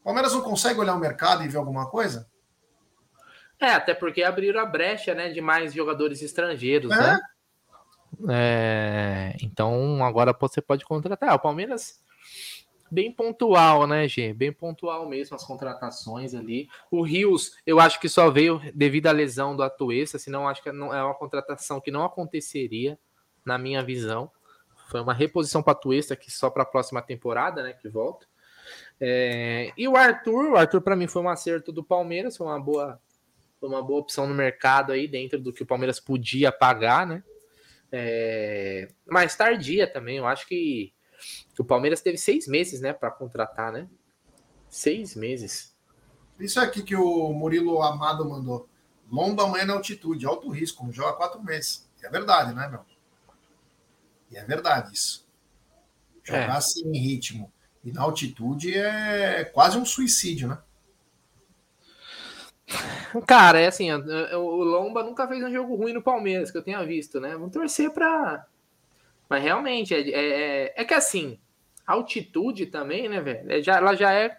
[0.00, 2.28] O Palmeiras não consegue olhar o mercado e ver alguma coisa?
[3.58, 6.96] É, até porque abriram a brecha, né, de mais jogadores estrangeiros, é?
[6.96, 7.20] né?
[8.28, 11.34] É, então agora você pode contratar.
[11.34, 12.00] O Palmeiras
[12.92, 14.34] bem pontual, né, G?
[14.34, 16.68] Bem pontual mesmo as contratações ali.
[16.90, 20.70] O Rios, eu acho que só veio devido à lesão do Atuesta, senão acho que
[20.70, 22.98] não, é uma contratação que não aconteceria,
[23.44, 24.30] na minha visão.
[24.90, 28.26] Foi uma reposição para Atuesta que só para a próxima temporada, né, que volta.
[29.00, 32.60] É, e o Arthur, o Arthur para mim foi um acerto do Palmeiras, foi uma
[32.60, 33.00] boa,
[33.58, 37.24] foi uma boa opção no mercado aí dentro do que o Palmeiras podia pagar, né?
[37.90, 40.92] É, mais tardia também, eu acho que
[41.58, 43.88] o Palmeiras teve seis meses, né, para contratar, né?
[44.68, 45.74] Seis meses.
[46.38, 48.68] Isso aqui que o Murilo Amado mandou.
[49.10, 51.88] Lomba amanhã na altitude, alto risco, joga quatro meses.
[52.02, 52.80] E é verdade, né, meu?
[54.30, 55.28] E é verdade isso.
[56.24, 56.60] Jogar é.
[56.60, 57.52] sem ritmo
[57.84, 60.58] e na altitude é quase um suicídio, né?
[63.26, 66.82] Cara, é assim, o Lomba nunca fez um jogo ruim no Palmeiras, que eu tenha
[66.84, 67.32] visto, né?
[67.32, 68.46] Vamos torcer para
[69.32, 71.40] mas realmente, é, é, é, é que assim,
[71.86, 73.50] altitude também, né, velho?
[73.50, 74.38] É, já, ela já é.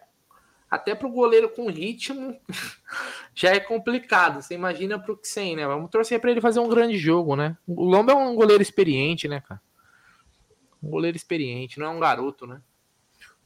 [0.69, 2.39] Até pro goleiro com ritmo,
[3.33, 4.39] já é complicado.
[4.39, 5.65] Você imagina pro que sem, né?
[5.65, 7.57] Vamos torcer para ele fazer um grande jogo, né?
[7.65, 9.59] O Lomba é um goleiro experiente, né, cara?
[10.81, 12.61] Um goleiro experiente, não é um garoto, né?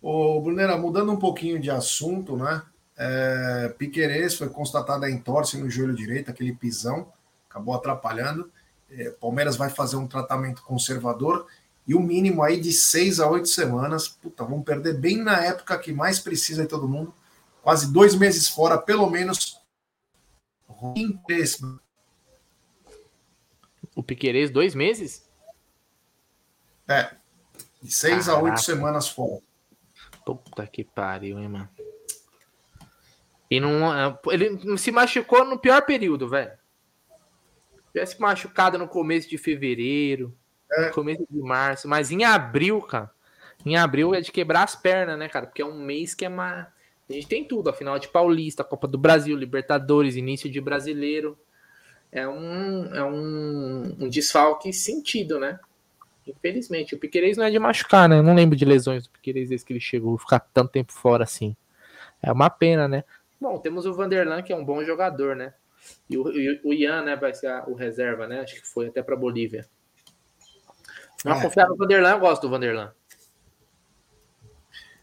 [0.02, 2.62] Ô, Brunera, mudando um pouquinho de assunto, né?
[2.98, 7.14] É, Piquerez foi constatada a entorse no joelho direito, aquele pisão,
[7.50, 8.52] acabou atrapalhando
[8.90, 11.48] é, Palmeiras vai fazer um tratamento conservador
[11.86, 14.08] e o mínimo aí de seis a oito semanas.
[14.08, 17.14] Puta, vamos perder bem na época que mais precisa de todo mundo.
[17.62, 19.60] Quase dois meses fora, pelo menos.
[23.96, 25.28] O Piquerez, dois meses?
[26.88, 27.16] É.
[27.82, 28.40] De seis Caraca.
[28.40, 29.42] a oito semanas fora.
[30.26, 31.70] Puta que pariu, hein, mano.
[33.50, 36.52] E não, é, ele se machucou no pior período, velho
[37.98, 40.34] tivesse machucado no começo de fevereiro,
[40.72, 40.90] é.
[40.90, 43.10] começo de março, mas em abril, cara,
[43.66, 45.48] em abril é de quebrar as pernas, né, cara?
[45.48, 46.68] Porque é um mês que é uma.
[47.10, 51.38] A gente tem tudo, afinal de Paulista, Copa do Brasil, Libertadores, início de brasileiro.
[52.12, 55.60] É um, é um, um desfalque sentido, né?
[56.26, 56.96] Infelizmente.
[56.96, 58.20] O Piqueires não é de machucar, né?
[58.20, 61.24] Eu não lembro de lesões do Piqueires desde que ele chegou, ficar tanto tempo fora
[61.24, 61.56] assim.
[62.22, 63.04] É uma pena, né?
[63.40, 65.54] Bom, temos o Vanderlan, que é um bom jogador, né?
[66.10, 66.24] E o,
[66.64, 68.42] o Ian, né, vai ser o reserva, né?
[68.42, 69.68] Acho que foi até para Bolívia.
[71.26, 71.42] Não é.
[71.42, 72.94] confiar no Vanderlan, eu gosto do Vanderlan.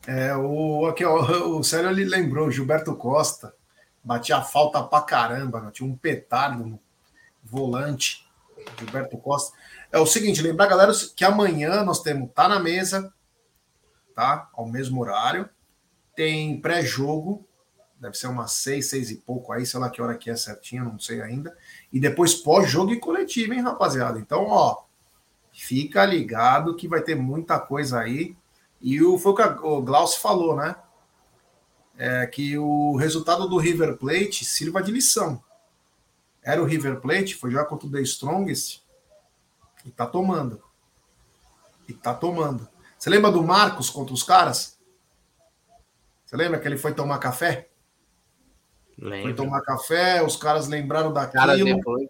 [0.06, 1.20] É, o, aqui, ó,
[1.56, 3.54] o Célio ele lembrou, Gilberto Costa
[4.04, 5.70] batia falta pra caramba, né?
[5.72, 6.80] tinha um petardo no
[7.42, 8.28] volante,
[8.78, 9.56] Gilberto Costa.
[9.90, 13.12] É o seguinte, lembrar, galera, que amanhã nós temos Tá na Mesa,
[14.14, 14.50] tá?
[14.52, 15.48] Ao mesmo horário.
[16.14, 17.46] Tem pré-jogo
[18.04, 20.84] deve ser umas seis, seis e pouco aí, sei lá que hora que é certinho,
[20.84, 21.56] não sei ainda.
[21.90, 24.18] E depois pós-jogo e coletivo, hein, rapaziada?
[24.18, 24.84] Então, ó,
[25.50, 28.36] fica ligado que vai ter muita coisa aí.
[28.78, 30.76] E o, foi o que o Glaucio falou, né?
[31.96, 35.42] É que o resultado do River Plate sirva de lição.
[36.42, 38.82] Era o River Plate, foi jogar contra o The Strongest
[39.82, 40.62] e tá tomando.
[41.88, 42.68] E tá tomando.
[42.98, 44.78] Você lembra do Marcos contra os caras?
[46.26, 47.70] Você lembra que ele foi tomar café?
[48.98, 51.44] Foi tomar café, os caras lembraram daquilo.
[51.44, 52.08] Cara, depois.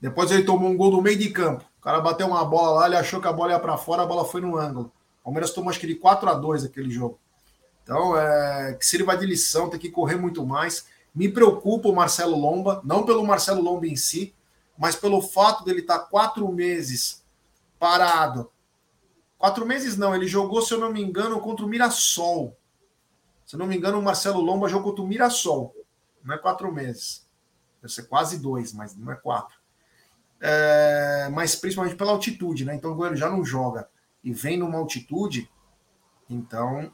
[0.00, 1.64] depois ele tomou um gol do meio de campo.
[1.78, 4.06] O cara bateu uma bola lá, ele achou que a bola ia para fora, a
[4.06, 4.92] bola foi no ângulo.
[5.20, 7.18] O Palmeiras tomou acho que de 4 a 2 aquele jogo.
[7.82, 10.88] Então, é, que sirva de lição, tem que correr muito mais.
[11.14, 14.34] Me preocupa o Marcelo Lomba, não pelo Marcelo Lomba em si,
[14.76, 17.24] mas pelo fato dele estar tá quatro meses
[17.78, 18.50] parado.
[19.38, 22.56] Quatro meses não, ele jogou, se eu não me engano, contra o Mirassol.
[23.44, 25.72] Se não me engano, o Marcelo Lomba jogou contra o Mirassol.
[26.26, 27.24] Não é quatro meses.
[27.80, 29.56] Deve ser quase dois, mas não é quatro.
[30.40, 32.74] É, mas principalmente pela altitude, né?
[32.74, 33.88] Então o goleiro já não joga
[34.22, 35.48] e vem numa altitude,
[36.28, 36.92] então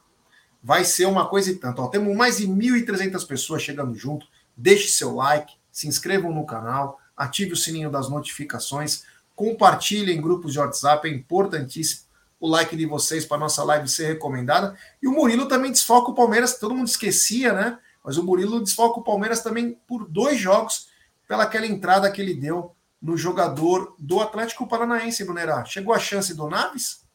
[0.63, 1.81] vai ser uma coisa e tanto.
[1.81, 4.27] Ó, temos mais de 1.300 pessoas chegando junto.
[4.57, 9.05] Deixe seu like, se inscrevam no canal, ative o sininho das notificações,
[9.35, 14.07] compartilhem em grupos de WhatsApp, é importantíssimo o like de vocês para nossa live ser
[14.09, 14.77] recomendada.
[15.01, 17.79] E o Murilo também desfoca o Palmeiras, todo mundo esquecia, né?
[18.05, 20.89] Mas o Murilo desfoca o Palmeiras também por dois jogos,
[21.27, 25.65] pela aquela entrada que ele deu no jogador do Atlético Paranaense, Brunerá.
[25.65, 27.07] Chegou a chance do Naves?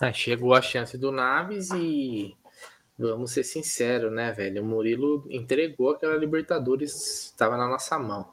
[0.00, 2.36] É, chegou a chance do Naves e
[2.98, 4.62] vamos ser sinceros, né, velho?
[4.62, 8.28] O Murilo entregou aquela Libertadores, estava na nossa mão,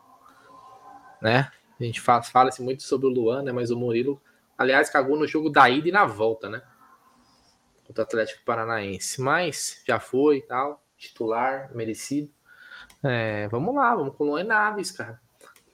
[1.21, 1.51] né?
[1.79, 3.51] A gente fala, fala-se muito sobre o Luan, né?
[3.51, 4.21] Mas o Murilo
[4.57, 6.63] Aliás, cagou no jogo da ida e na volta, né?
[7.85, 9.21] Contra o Atlético Paranaense.
[9.21, 10.83] Mas já foi e tal.
[10.97, 12.29] Titular, merecido.
[13.03, 15.19] É, vamos lá, vamos com o Luan Naves, cara.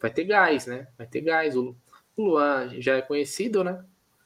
[0.01, 0.87] Vai ter gás, né?
[0.97, 1.55] Vai ter gás.
[1.55, 1.75] O,
[2.17, 3.83] Luan já é conhecido, né?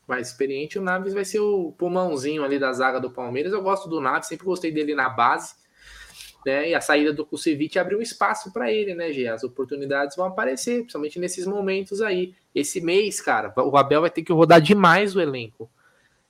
[0.07, 0.79] Mais experiente.
[0.79, 3.53] O Naves vai ser o pulmãozinho ali da zaga do Palmeiras.
[3.53, 5.55] Eu gosto do Naves, sempre gostei dele na base.
[6.45, 6.69] Né?
[6.69, 9.27] E a saída do Kusevich abriu espaço para ele, né, Gê?
[9.27, 12.33] As oportunidades vão aparecer, principalmente nesses momentos aí.
[12.55, 15.69] Esse mês, cara, o Abel vai ter que rodar demais o elenco.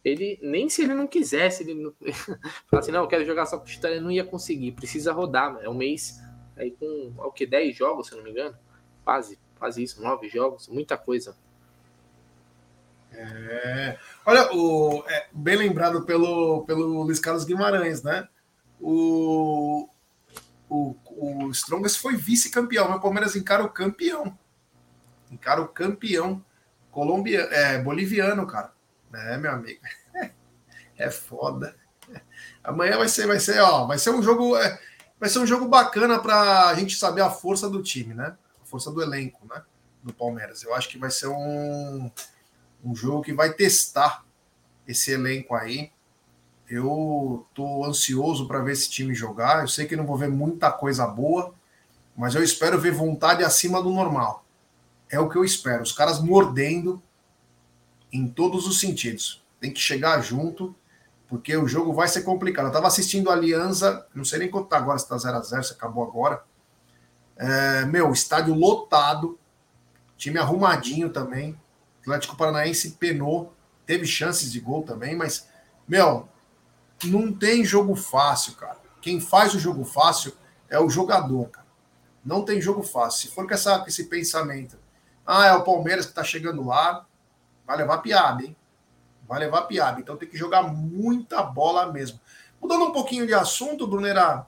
[0.08, 1.94] Ele, nem se ele não quisesse, ele não...
[2.80, 4.72] assim, não, eu quero jogar só com o ele não ia conseguir.
[4.72, 6.22] Precisa rodar, é um mês
[6.56, 8.56] aí com, o que, 10 jogos, se não me engano?
[9.04, 11.36] Quase, quase isso, 9 jogos, muita coisa.
[13.12, 18.28] É, olha, o, é, bem lembrado pelo, pelo Luiz Carlos Guimarães, né?
[18.80, 19.90] O,
[20.70, 24.38] o, o Strongest foi vice-campeão, mas o Palmeiras encara o campeão.
[25.32, 26.44] Encara o campeão
[26.92, 28.77] colombiano, é, boliviano, cara.
[29.14, 29.82] É, meu amigo.
[31.00, 31.76] É foda.
[32.64, 34.80] Amanhã vai ser, vai ser, ó, vai ser um jogo, é,
[35.20, 38.36] vai ser um jogo bacana para a gente saber a força do time, né?
[38.62, 39.62] A força do elenco, né?
[40.02, 40.64] Do Palmeiras.
[40.64, 42.12] Eu acho que vai ser um,
[42.84, 44.26] um jogo que vai testar
[44.88, 45.92] esse elenco aí.
[46.70, 49.62] Eu tô ansioso para ver esse time jogar.
[49.62, 51.54] Eu sei que não vou ver muita coisa boa,
[52.16, 54.44] mas eu espero ver vontade acima do normal.
[55.10, 55.84] É o que eu espero.
[55.84, 57.02] Os caras mordendo
[58.12, 59.44] em todos os sentidos.
[59.60, 60.76] Tem que chegar junto,
[61.28, 62.66] porque o jogo vai ser complicado.
[62.66, 65.74] Eu estava assistindo a Aliança, não sei nem quanto tá agora, se está 0x0, se
[65.74, 66.44] acabou agora.
[67.36, 69.38] É, meu, estádio lotado,
[70.18, 71.60] time arrumadinho também.
[72.02, 73.54] Atlético Paranaense penou,
[73.86, 75.48] teve chances de gol também, mas,
[75.88, 76.28] meu,
[77.04, 78.78] não tem jogo fácil, cara.
[79.02, 80.34] Quem faz o jogo fácil
[80.70, 81.68] é o jogador, cara.
[82.26, 83.30] Não tem jogo fácil.
[83.30, 84.78] Se for com, essa, com esse pensamento,
[85.26, 87.06] ah, é o Palmeiras que está chegando lá,
[87.68, 88.56] vai levar piada, hein?
[89.28, 90.00] Vai levar piada.
[90.00, 92.20] Então tem que jogar muita bola mesmo.
[92.62, 94.48] Mudando um pouquinho de assunto, Brunera,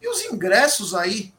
[0.00, 1.32] e os ingressos aí?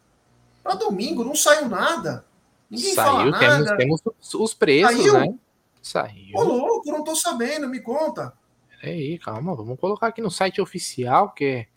[0.64, 2.26] Para domingo não saiu nada.
[2.70, 3.78] Ninguém saiu, fala nada.
[3.78, 5.14] Temos, temos os preços, Saiu?
[5.20, 5.36] né?
[5.82, 6.36] Saiu.
[6.36, 8.34] Ô, louco, não tô sabendo, me conta.
[8.82, 11.68] Peraí, calma, vamos colocar aqui no site oficial, que é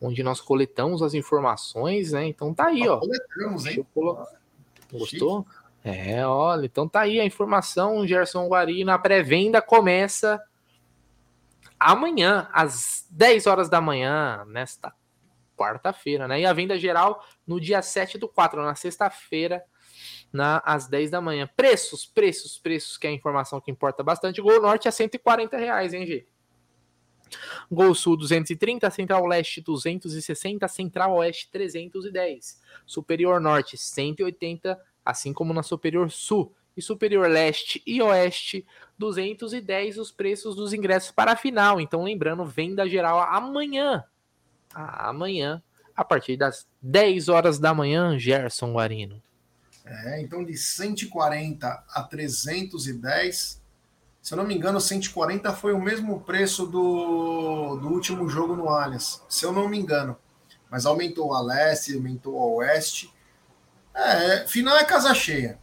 [0.00, 2.26] onde nós coletamos as informações, né?
[2.26, 2.98] Então tá aí, ó.
[2.98, 3.86] Coletamos, hein?
[4.92, 5.46] Gostou?
[5.46, 5.61] Chique.
[5.84, 10.40] É, olha, então tá aí a informação, Gerson Guari, na pré-venda começa
[11.78, 14.94] amanhã, às 10 horas da manhã, nesta
[15.56, 16.40] quarta-feira, né?
[16.40, 19.64] E a venda geral no dia 7 do 4, na sexta-feira,
[20.32, 21.48] na, às 10 da manhã.
[21.56, 24.40] Preços, preços, preços, que é a informação que importa bastante.
[24.40, 26.26] Gol Norte a 140 reais, hein, G?
[27.70, 35.62] Gol Sul 230, Central Leste 260, Central Oeste 310, Superior Norte 180 assim como na
[35.62, 38.66] Superior Sul e Superior Leste e Oeste,
[38.98, 41.80] 210 os preços dos ingressos para a final.
[41.80, 44.04] Então, lembrando, venda geral amanhã.
[44.74, 45.62] Amanhã,
[45.94, 49.22] a partir das 10 horas da manhã, Gerson Guarino.
[49.84, 53.60] É, então de 140 a 310.
[54.22, 58.68] Se eu não me engano, 140 foi o mesmo preço do, do último jogo no
[58.68, 59.22] Allianz.
[59.28, 60.16] Se eu não me engano.
[60.70, 63.11] Mas aumentou a leste, aumentou a oeste.
[63.94, 65.58] É, final é casa cheia.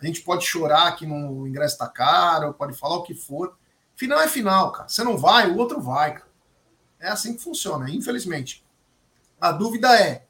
[0.00, 3.56] A gente pode chorar que no ingresso está caro, pode falar o que for.
[3.94, 4.88] Final é final, cara.
[4.88, 6.30] Você não vai, o outro vai, cara.
[7.00, 8.64] É assim que funciona, infelizmente.
[9.40, 10.26] A dúvida é: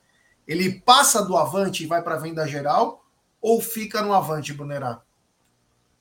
[0.47, 3.05] ele passa do avante e vai para venda geral
[3.41, 5.03] ou fica no avante, Brunerá?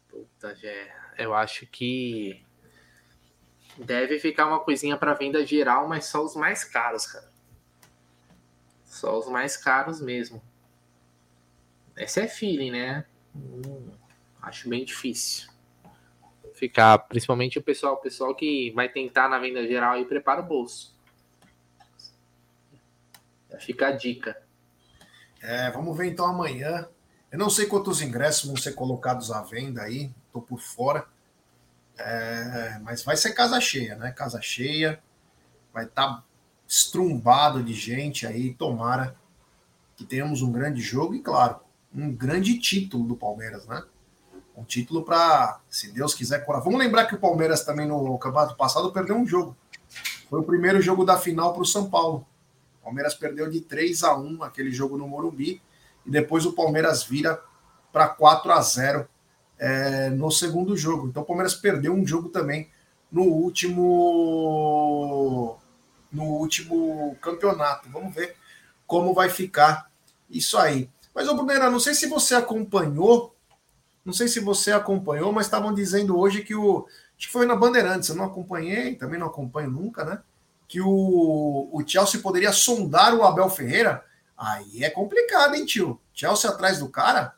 [0.09, 0.93] Puta, Gé.
[1.17, 2.43] Eu acho que
[3.77, 7.29] deve ficar uma coisinha para venda geral, mas só os mais caros, cara.
[8.85, 10.41] Só os mais caros mesmo.
[11.97, 13.05] Esse é feeling, né?
[13.35, 13.89] Hum,
[14.41, 15.49] acho bem difícil.
[16.53, 20.45] Ficar, principalmente o pessoal, o pessoal que vai tentar na venda geral e prepara o
[20.45, 20.95] bolso.
[23.59, 24.41] Fica a dica.
[25.41, 26.87] É, vamos ver então amanhã.
[27.31, 31.05] Eu não sei quantos ingressos vão ser colocados à venda aí, tô por fora.
[31.97, 34.11] É, mas vai ser casa cheia, né?
[34.11, 35.01] Casa cheia.
[35.73, 36.23] Vai estar tá
[36.67, 38.53] estrumbado de gente aí.
[38.53, 39.15] Tomara
[39.95, 41.59] que tenhamos um grande jogo e, claro,
[41.95, 43.81] um grande título do Palmeiras, né?
[44.55, 48.91] Um título para, se Deus quiser, Vamos lembrar que o Palmeiras também no campeonato passado
[48.91, 49.55] perdeu um jogo.
[50.29, 52.25] Foi o primeiro jogo da final para o São Paulo.
[52.81, 55.61] O Palmeiras perdeu de 3 a 1 aquele jogo no Morumbi
[56.05, 57.41] e depois o Palmeiras vira
[57.91, 59.07] para 4 a 0
[59.57, 61.07] é, no segundo jogo.
[61.07, 62.69] Então o Palmeiras perdeu um jogo também
[63.11, 64.37] no último
[66.11, 67.89] no último campeonato.
[67.89, 68.35] Vamos ver
[68.87, 69.91] como vai ficar
[70.29, 70.89] isso aí.
[71.15, 73.33] Mas, ô Brunera, não sei se você acompanhou,
[74.03, 76.85] não sei se você acompanhou, mas estavam dizendo hoje que o.
[77.17, 80.21] Acho que foi na Bandeirantes, eu não acompanhei, também não acompanho nunca, né?
[80.67, 84.03] Que o, o Chelsea poderia sondar o Abel Ferreira.
[84.37, 86.01] Aí é complicado, hein, tio?
[86.13, 87.33] Chelsea atrás do cara?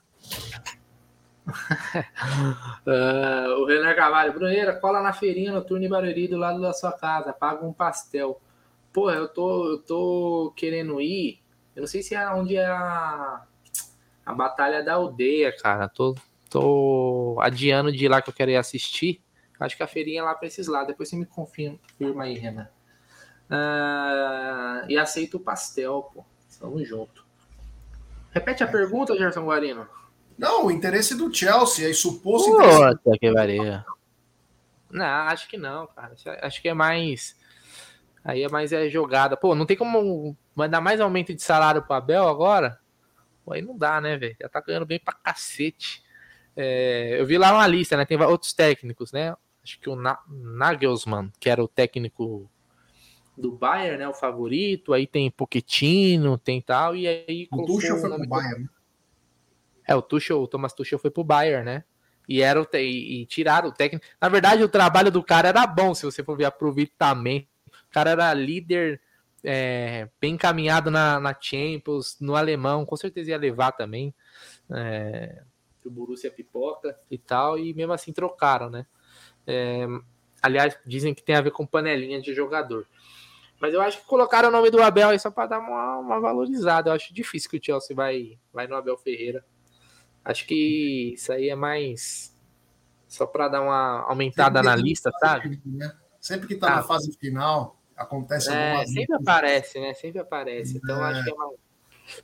[2.87, 6.91] uh, o Renan Cavalho, Bruneira, cola na feirinha noturna em Barueri do lado da sua
[6.91, 8.41] casa, paga um pastel.
[8.91, 11.39] Pô, eu tô, eu tô querendo ir.
[11.75, 13.43] Eu não sei se é onde é a,
[14.27, 15.87] a Batalha da Aldeia, cara.
[15.87, 16.13] Tô,
[16.49, 19.23] tô adiando de ir lá que eu quero ir assistir.
[19.57, 20.89] Acho que a feirinha é lá pra esses lados.
[20.89, 21.79] Depois você me confirma
[22.23, 22.67] aí, Renan.
[23.49, 26.25] Uh, e aceito o pastel, pô.
[26.59, 27.25] Tamo junto.
[28.31, 29.87] Repete a pergunta, Gerson Guarino.
[30.37, 32.97] Não, o interesse do Chelsea, aí suposto interesse.
[32.97, 33.85] Puta que varia.
[34.91, 36.13] Não, acho que não, cara.
[36.41, 37.37] Acho que é mais.
[38.25, 39.37] Aí é mais é jogada.
[39.37, 42.77] Pô, não tem como mandar mais aumento de salário pro Abel agora?
[43.51, 44.35] Aí não dá, né, velho?
[44.39, 46.03] Já tá ganhando bem pra cacete.
[46.55, 48.05] É, eu vi lá uma lista, né?
[48.05, 49.35] Tem outros técnicos, né?
[49.63, 52.49] Acho que o Na Nagelsmann, que era o técnico
[53.37, 54.07] do Bayern, né?
[54.07, 54.93] O favorito.
[54.93, 56.95] Aí tem Pochettino, tem tal.
[56.95, 57.47] E aí.
[57.51, 58.69] O Tuchel foi pro Bayern.
[59.87, 61.83] É, o Tuchel, o Thomas Tuchel foi pro Bayern, né?
[62.27, 64.05] E, era o, e, e tiraram o técnico.
[64.19, 67.47] Na verdade, o trabalho do cara era bom, se você for ver aproveitamento.
[67.67, 68.99] O cara era líder
[69.43, 74.13] é, bem encaminhado na, na Champions, no alemão, com certeza ia levar também.
[74.69, 75.43] É,
[75.85, 78.85] o Borussia pipoca e tal, e mesmo assim trocaram, né?
[79.45, 79.87] É,
[80.41, 82.85] aliás, dizem que tem a ver com panelinha de jogador.
[83.59, 86.19] Mas eu acho que colocaram o nome do Abel aí só para dar uma, uma,
[86.19, 86.89] valorizada.
[86.89, 89.43] Eu acho difícil que o Chelsea vai, vai no Abel Ferreira.
[90.23, 92.37] Acho que isso aí é mais
[93.07, 95.59] só para dar uma aumentada na lista, sabe?
[95.65, 95.91] Né?
[96.19, 99.93] Sempre que tá ah, na fase final, acontece é, alguma Sempre aparece, né?
[99.93, 100.77] Sempre aparece.
[100.77, 101.11] Então é.
[101.11, 101.67] acho que é mais.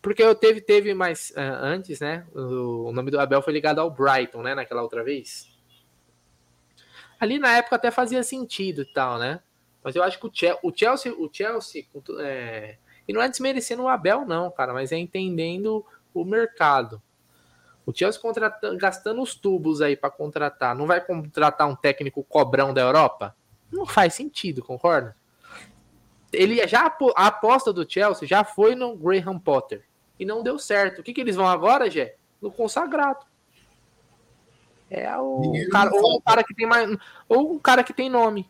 [0.02, 2.26] Porque eu teve, teve mais uh, antes, né?
[2.34, 4.56] O, o, nome do Abel foi ligado ao Brighton, né?
[4.56, 5.52] Naquela outra vez.
[7.20, 9.42] Ali na época até fazia sentido e tal, né?
[9.84, 11.86] Mas eu acho que o Chelsea, o Chelsea, o Chelsea
[12.20, 17.02] é, e não é desmerecendo o Abel, não, cara, mas é entendendo o mercado.
[17.86, 18.22] O Chelsea
[18.78, 23.36] gastando os tubos aí para contratar, não vai contratar um técnico cobrão da Europa?
[23.70, 25.18] Não faz sentido, concorda?
[26.34, 29.86] Ele já a aposta do Chelsea já foi no Graham Potter
[30.20, 31.00] e não deu certo.
[31.00, 32.16] O que, que eles vão agora, Gé?
[32.42, 33.26] No consagrado.
[34.90, 38.50] É o cara, ou um cara que tem mais, ou um cara que tem nome.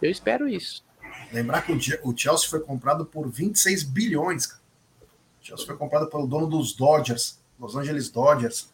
[0.00, 0.84] Eu espero isso.
[1.32, 4.46] Lembrar que o Chelsea foi comprado por 26 bilhões.
[4.46, 4.60] Cara.
[5.40, 8.72] O Chelsea foi comprado pelo dono dos Dodgers Los Angeles Dodgers.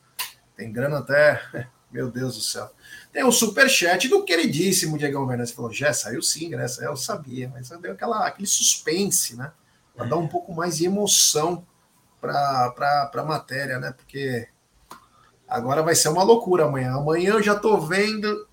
[0.57, 1.43] Tem grana até.
[1.91, 2.70] Meu Deus do céu.
[3.12, 5.53] Tem o superchat do queridíssimo Diego Fernandes.
[5.53, 6.66] Falou: já saiu sim, né?
[6.80, 9.53] Eu sabia, mas deu aquela, aquele suspense, né?
[9.97, 11.66] Para dar um pouco mais de emoção
[12.20, 13.93] para a matéria, né?
[13.93, 14.49] Porque
[15.49, 16.93] agora vai ser uma loucura amanhã.
[16.93, 18.47] Amanhã eu já tô vendo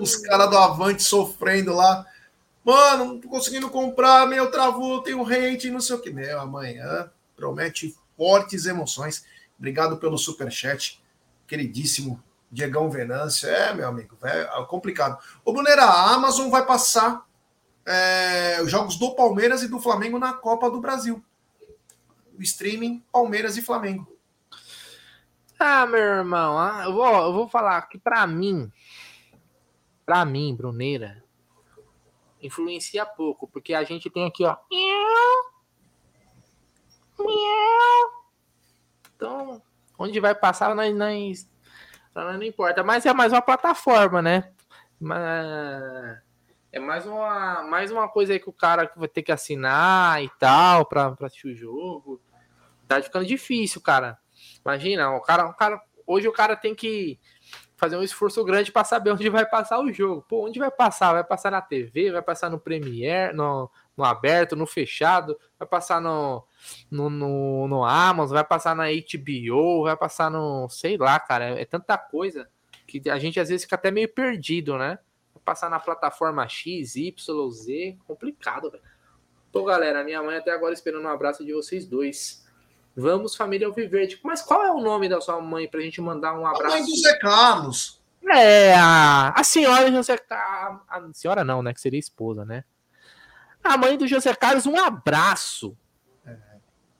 [0.00, 0.22] os hum.
[0.22, 2.06] caras do Avante sofrendo lá.
[2.64, 6.12] Mano, não tô conseguindo comprar, meu travou, tem um hate, não sei o que.
[6.12, 9.24] Meu, amanhã promete fortes emoções.
[9.58, 11.01] Obrigado pelo super chat,
[11.46, 13.48] queridíssimo Diegão Venâncio.
[13.48, 15.18] É, meu amigo, é complicado.
[15.44, 17.26] O Brunera, a Amazon vai passar
[17.86, 21.22] é, os jogos do Palmeiras e do Flamengo na Copa do Brasil.
[22.38, 24.06] O streaming Palmeiras e Flamengo.
[25.58, 28.70] Ah, meu irmão, ah, eu, vou, eu vou falar que para mim,
[30.04, 31.22] para mim, Bruneira,
[32.42, 34.56] influencia pouco, porque a gente tem aqui, ó.
[39.14, 39.62] Então,
[40.02, 41.48] onde vai passar, nós, nós,
[42.14, 42.82] não importa.
[42.82, 44.50] Mas é mais uma plataforma, né?
[45.00, 46.18] Mas
[46.72, 50.30] é mais uma, mais uma coisa aí que o cara vai ter que assinar e
[50.38, 52.20] tal para assistir o jogo.
[52.88, 54.18] Tá ficando difícil, cara.
[54.64, 57.18] Imagina, o cara, o cara, hoje o cara tem que
[57.76, 60.24] fazer um esforço grande para saber onde vai passar o jogo.
[60.28, 61.12] Pô, onde vai passar?
[61.12, 66.00] Vai passar na TV, vai passar no Premiere, no, no aberto, no fechado, vai passar
[66.00, 66.44] no,
[66.90, 70.68] no, no, no Amazon, vai passar na HBO, vai passar no.
[70.68, 71.60] sei lá, cara.
[71.60, 72.48] É tanta coisa
[72.86, 74.98] que a gente às vezes fica até meio perdido, né?
[75.34, 78.82] Vai passar na plataforma X, Y, Z, complicado, velho.
[79.52, 82.42] Pô, galera, minha mãe até agora esperando um abraço de vocês dois.
[82.96, 84.18] Vamos, família Alviverde.
[84.22, 86.76] Mas qual é o nome da sua mãe pra gente mandar um abraço?
[86.76, 88.02] A mãe do Zé Carlos.
[88.30, 90.80] É, a, a senhora José Carlos.
[90.88, 91.74] A senhora não, né?
[91.74, 92.64] Que seria esposa, né?
[93.62, 95.76] A mãe do José Carlos, um abraço.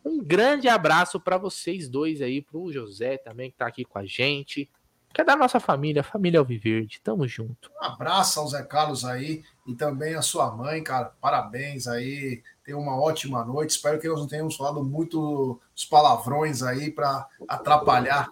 [0.04, 4.04] Um grande abraço para vocês dois aí, pro José também, que tá aqui com a
[4.04, 4.68] gente.
[5.12, 7.00] Que é da nossa família, família Alviverde.
[7.02, 7.70] Tamo junto.
[7.80, 11.12] Um abraço ao Zé Carlos aí e também a sua mãe, cara.
[11.20, 12.42] Parabéns aí.
[12.64, 13.70] Tenha uma ótima noite.
[13.70, 18.28] Espero que nós não tenhamos falado muito os palavrões aí para atrapalhar.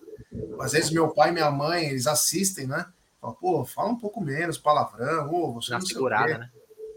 [0.59, 2.87] Às vezes meu pai e minha mãe, eles assistem, né?
[3.21, 6.51] Fala, pô, fala um pouco menos palavrão, ô, você Na não segurada, né?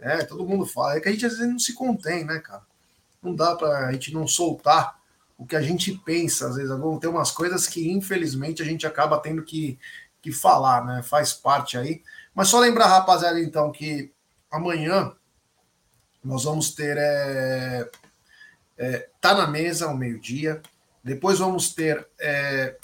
[0.04, 0.98] É, todo mundo fala.
[0.98, 2.62] É que a gente às vezes não se contém, né, cara?
[3.22, 5.00] Não dá pra gente não soltar
[5.38, 6.50] o que a gente pensa.
[6.50, 9.80] Às vezes ter umas coisas que, infelizmente, a gente acaba tendo que,
[10.22, 11.02] que falar, né?
[11.02, 12.04] Faz parte aí.
[12.36, 14.12] Mas só lembrar, rapaziada, então, que
[14.52, 15.14] amanhã
[16.22, 16.98] nós vamos ter.
[16.98, 17.90] É,
[18.78, 20.62] é, tá na mesa ao meio-dia.
[21.02, 22.06] Depois vamos ter.
[22.20, 22.76] É,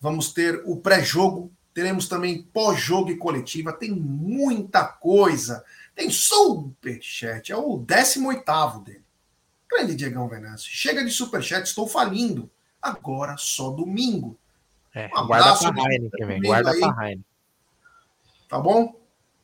[0.00, 1.52] vamos ter o pré-jogo.
[1.74, 3.70] Teremos também pós-jogo e coletiva.
[3.70, 5.62] Tem muita coisa.
[6.00, 7.52] Tem superchat.
[7.52, 9.04] É o 18 dele.
[9.70, 10.70] Grande Diegão Venâncio.
[10.72, 12.50] Chega de superchat, estou falindo.
[12.80, 14.38] Agora só domingo.
[14.94, 17.24] É, um guarda para Heineken, Guarda para Heineken.
[18.48, 18.98] Tá bom?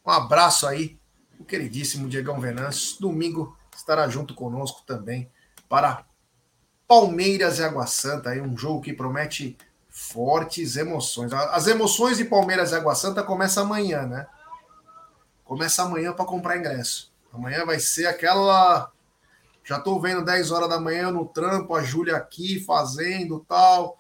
[0.05, 0.99] Um abraço aí,
[1.39, 2.99] o queridíssimo Diegão Venâncio.
[3.03, 5.31] Domingo estará junto conosco também
[5.69, 6.07] para
[6.89, 8.31] Palmeiras e Água Santa.
[8.31, 9.59] Aí um jogo que promete
[9.91, 11.35] fortes emoções.
[11.35, 14.27] As emoções de Palmeiras e Água Santa começam amanhã, né?
[15.47, 17.11] Começa amanhã para comprar ingresso.
[17.33, 18.93] Amanhã vai ser aquela
[19.67, 23.99] já estou vendo 10 horas da manhã no trampo, a Júlia aqui fazendo tal.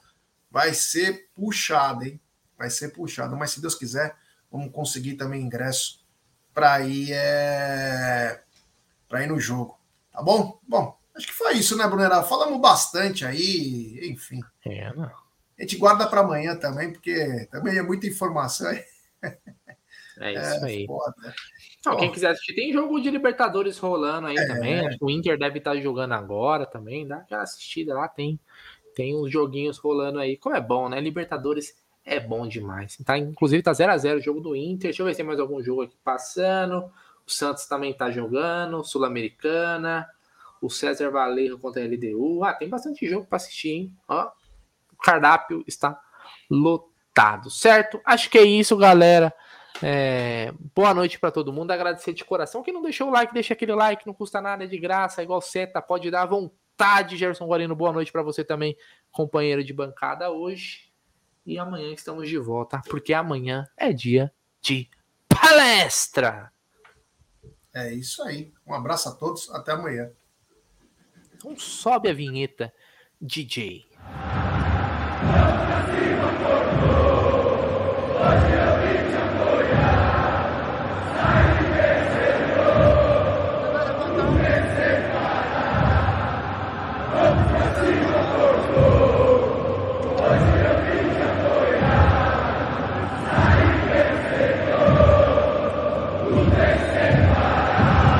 [0.49, 2.21] Vai ser puxado, hein?
[2.57, 3.37] Vai ser puxado.
[3.37, 4.15] Mas se Deus quiser,
[4.51, 6.07] vamos conseguir também ingresso
[6.55, 8.41] para ir, é...
[9.13, 9.77] ir no jogo.
[10.13, 10.61] Tá bom?
[10.69, 12.23] Bom, acho que foi isso, né, Brunera?
[12.23, 14.41] Falamos bastante aí, enfim.
[14.65, 15.11] É, não.
[15.59, 18.85] A gente guarda para amanhã também, porque também é muita informação aí.
[20.21, 20.87] É isso é, aí.
[20.87, 21.35] Foda.
[21.85, 24.97] Não, quem quiser assistir, tem jogo de Libertadores rolando aí é, também.
[25.01, 27.07] O Inter deve estar jogando agora também.
[27.07, 28.41] Dá aquela assistida lá, tem,
[28.95, 30.37] tem uns joguinhos rolando aí.
[30.37, 31.01] Como é bom, né?
[31.01, 32.97] Libertadores é bom demais.
[33.05, 34.89] Tá, inclusive tá 0x0 o jogo do Inter.
[34.89, 36.91] Deixa eu ver se tem mais algum jogo aqui passando.
[37.27, 38.85] O Santos também tá jogando.
[38.85, 40.09] Sul-Americana.
[40.61, 42.43] O César Valerro contra a LDU.
[42.43, 43.93] Ah, tem bastante jogo para assistir, hein?
[44.09, 44.31] Ó,
[44.93, 46.01] o cardápio está
[46.51, 48.01] lotado, certo?
[48.05, 49.33] Acho que é isso, galera.
[49.83, 51.71] É, boa noite para todo mundo.
[51.71, 52.63] Agradecer de coração.
[52.63, 55.25] Quem não deixou o like, deixa aquele like, não custa nada, é de graça, é
[55.25, 57.17] igual seta, pode dar à vontade.
[57.17, 58.77] Gerson Guarino, boa noite para você também,
[59.11, 60.93] companheiro de bancada hoje.
[61.45, 64.91] E amanhã estamos de volta, porque amanhã é dia de
[65.29, 66.53] palestra.
[67.73, 68.53] É isso aí.
[68.67, 70.11] Um abraço a todos, até amanhã.
[71.35, 72.73] Então sobe a vinheta,
[73.21, 73.87] DJ.